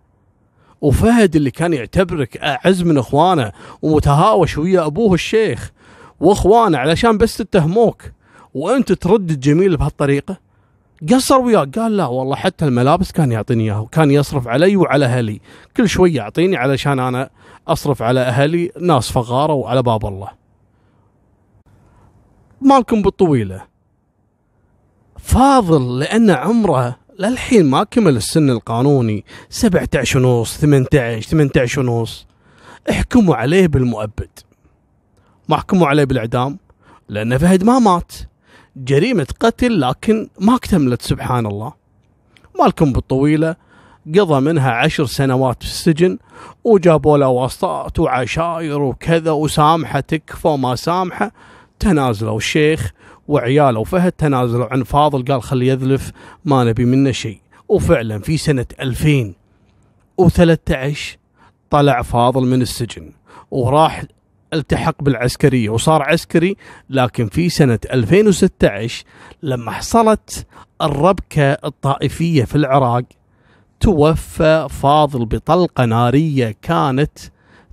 وفهد 0.82 1.36
اللي 1.36 1.52
كان 1.52 1.74
يعتبرك 1.74 2.38
أعز 2.38 2.84
من 2.84 2.98
إخوانه 2.98 3.52
ومتهاوش 3.82 4.58
ويا 4.58 4.86
أبوه 4.86 5.14
الشيخ 5.14 5.72
وإخوانه 6.20 6.78
علشان 6.78 7.18
بس 7.18 7.38
تتهموك 7.38 8.04
وأنت 8.54 8.92
ترد 8.92 9.32
الجميل 9.32 9.78
بهالطريقة؟ 9.78 10.38
قصر 11.12 11.42
وياه 11.42 11.66
قال 11.76 11.98
لا 11.98 12.06
والله 12.06 12.36
حتى 12.36 12.66
الملابس 12.66 13.12
كان 13.12 13.32
يعطيني 13.32 13.64
إياها 13.64 13.80
وكان 13.80 14.12
يصرف 14.12 14.48
علي 14.48 14.76
وعلى 14.76 15.06
أهلي. 15.06 15.42
كل 15.78 15.90
شوي 15.90 16.14
يعطيني 16.14 16.58
علشان 16.58 17.00
أنا 17.00 17.30
أصرف 17.68 18.02
على 18.02 18.20
أهلي 18.20 18.72
ناس 18.82 19.12
فقارة 19.12 19.54
وعلى 19.54 19.84
باب 19.84 20.06
الله. 20.06 20.30
مالكم 22.62 23.02
بالطويلة. 23.02 23.64
فاضل 25.20 26.00
لأن 26.00 26.30
عمره 26.30 26.96
للحين 27.20 27.70
ما 27.70 27.84
كمل 27.84 28.16
السن 28.16 28.50
القانوني. 28.50 29.26
17 29.50 30.26
ونص 30.26 30.58
18 30.58 31.22
18 31.22 31.82
ونص. 31.82 32.28
احكموا 32.90 33.36
عليه 33.36 33.68
بالمؤبد. 33.68 34.30
ما 35.50 35.58
حكموا 35.58 35.88
عليه 35.88 36.04
بالإعدام 36.04 36.58
لأن 37.10 37.38
فهد 37.38 37.64
ما 37.64 37.80
مات. 37.80 38.14
جريمة 38.78 39.28
قتل 39.40 39.82
لكن 39.82 40.30
ما 40.40 40.56
اكتملت 40.56 41.02
سبحان 41.02 41.46
الله 41.46 41.74
مالكم 42.60 42.94
بالطويلة 42.94 43.56
قضى 44.08 44.40
منها 44.40 44.72
عشر 44.72 45.06
سنوات 45.06 45.64
في 45.64 45.70
السجن 45.70 46.18
وجابوا 46.64 47.18
له 47.18 47.28
واسطات 47.28 48.00
وعشاير 48.00 48.82
وكذا 48.82 49.32
وسامحة 49.32 50.00
تكفى 50.00 50.48
وما 50.48 50.76
سامحة. 50.76 51.32
تنازلوا 51.80 52.38
الشيخ 52.38 52.92
وعياله 53.28 53.80
وفهد 53.80 54.12
تنازلوا 54.12 54.66
عن 54.66 54.84
فاضل 54.84 55.26
قال 55.26 55.44
خلي 55.44 55.68
يذلف 55.68 56.12
ما 56.46 56.64
نبي 56.64 56.86
منه 56.86 57.12
شيء. 57.12 57.40
وفعلا 57.68 58.20
في 58.20 58.38
سنة 58.38 58.66
2013 58.80 61.18
طلع 61.70 62.02
فاضل 62.02 62.46
من 62.46 62.62
السجن 62.62 63.12
وراح 63.52 64.04
التحق 64.54 65.04
بالعسكرية 65.04 65.70
وصار 65.70 66.02
عسكري 66.04 66.56
لكن 66.90 67.28
في 67.28 67.50
سنة 67.50 67.80
2016 67.94 69.06
لما 69.44 69.72
حصلت 69.72 70.46
الربكة 70.82 71.52
الطائفية 71.52 72.44
في 72.44 72.56
العراق 72.56 73.04
توفى 73.80 74.68
فاضل 74.70 75.26
بطلقة 75.26 75.86
نارية 75.86 76.56
كانت 76.62 77.20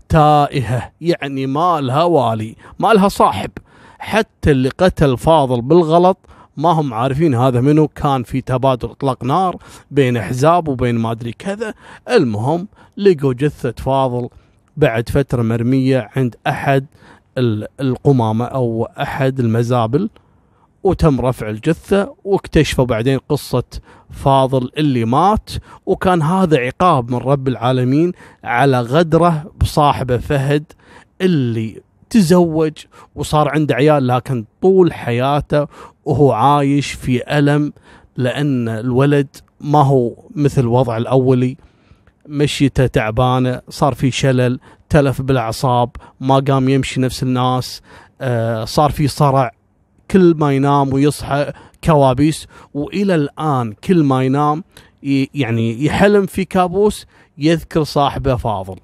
تائهة 0.08 0.92
يعني 1.00 1.46
ما 1.46 1.80
لها 1.80 2.02
والي 2.02 2.56
ما 2.78 2.88
لها 2.88 3.08
صاحب. 3.08 3.50
حتى 3.98 4.50
اللي 4.50 4.68
قتل 4.68 5.18
فاضل 5.18 5.62
بالغلط 5.62 6.18
ما 6.56 6.68
هم 6.68 6.94
عارفين 6.94 7.34
هذا 7.34 7.60
منو 7.60 7.88
كان 7.88 8.22
في 8.22 8.40
تبادل 8.40 8.90
إطلاق 8.90 9.24
نار 9.24 9.56
بين 9.90 10.16
أحزاب 10.16 10.68
وبين 10.68 10.94
ما 10.94 11.10
أدري 11.10 11.32
كذا. 11.32 11.74
المهم 12.10 12.68
لقوا 12.96 13.32
جثة 13.32 13.74
فاضل 13.84 14.28
بعد 14.76 15.08
فترة 15.08 15.42
مرمية 15.42 16.10
عند 16.16 16.36
أحد 16.46 16.86
القمامة 17.80 18.44
أو 18.44 18.84
أحد 18.84 19.40
المزابل 19.40 20.10
وتم 20.82 21.20
رفع 21.20 21.48
الجثة 21.48 22.14
واكتشفوا 22.24 22.84
بعدين 22.84 23.18
قصة 23.28 23.62
فاضل 24.10 24.70
اللي 24.78 25.04
مات 25.04 25.50
وكان 25.86 26.22
هذا 26.22 26.58
عقاب 26.58 27.10
من 27.10 27.18
رب 27.18 27.48
العالمين 27.48 28.12
على 28.44 28.80
غدرة 28.80 29.52
بصاحبه 29.60 30.16
فهد 30.16 30.64
اللي 31.20 31.82
تزوج 32.10 32.72
وصار 33.14 33.48
عنده 33.48 33.74
عيال 33.74 34.06
لكن 34.06 34.44
طول 34.62 34.92
حياته 34.92 35.66
وهو 36.04 36.32
عايش 36.32 36.92
في 36.92 37.38
ألم 37.38 37.72
لأن 38.16 38.68
الولد 38.68 39.36
ما 39.60 39.82
هو 39.82 40.12
مثل 40.34 40.60
الوضع 40.60 40.96
الأولي. 40.96 41.56
مشيته 42.30 42.86
تعبانة 42.86 43.60
صار 43.68 43.94
في 43.94 44.10
شلل 44.10 44.60
تلف 44.88 45.22
بالأعصاب 45.22 45.90
ما 46.20 46.38
قام 46.38 46.68
يمشي 46.68 47.00
نفس 47.00 47.22
الناس 47.22 47.82
آه 48.20 48.64
صار 48.64 48.90
في 48.90 49.08
صرع. 49.08 49.50
كل 50.10 50.34
ما 50.38 50.52
ينام 50.52 50.92
ويصحى 50.92 51.52
كوابيس 51.84 52.46
وإلى 52.74 53.14
الآن 53.14 53.72
كل 53.72 54.04
ما 54.04 54.24
ينام 54.24 54.64
يعني 55.34 55.84
يحلم 55.84 56.26
في 56.26 56.44
كابوس 56.44 57.06
يذكر 57.38 57.84
صاحبه 57.84 58.36
فاضل. 58.36 58.76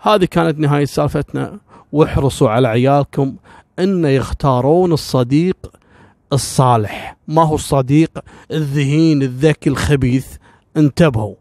هذه 0.00 0.24
كانت 0.24 0.58
نهاية 0.58 0.84
سالفتنا. 0.84 1.58
واحرصوا 1.92 2.50
على 2.50 2.68
عيالكم 2.68 3.36
إن 3.78 4.04
يختارون 4.04 4.92
الصديق 4.92 5.56
الصالح. 6.32 7.16
ما 7.28 7.42
هو 7.42 7.54
الصديق؟ 7.54 8.10
الذهين 8.50 9.22
الذكي 9.22 9.70
الخبيث. 9.70 10.26
انتبهوا. 10.76 11.34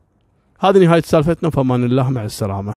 هذه 0.63 0.77
نهاية 0.77 1.01
سالفتنا 1.01 1.49
فمان 1.49 1.83
الله 1.83 2.09
مع 2.09 2.23
السلامة. 2.23 2.73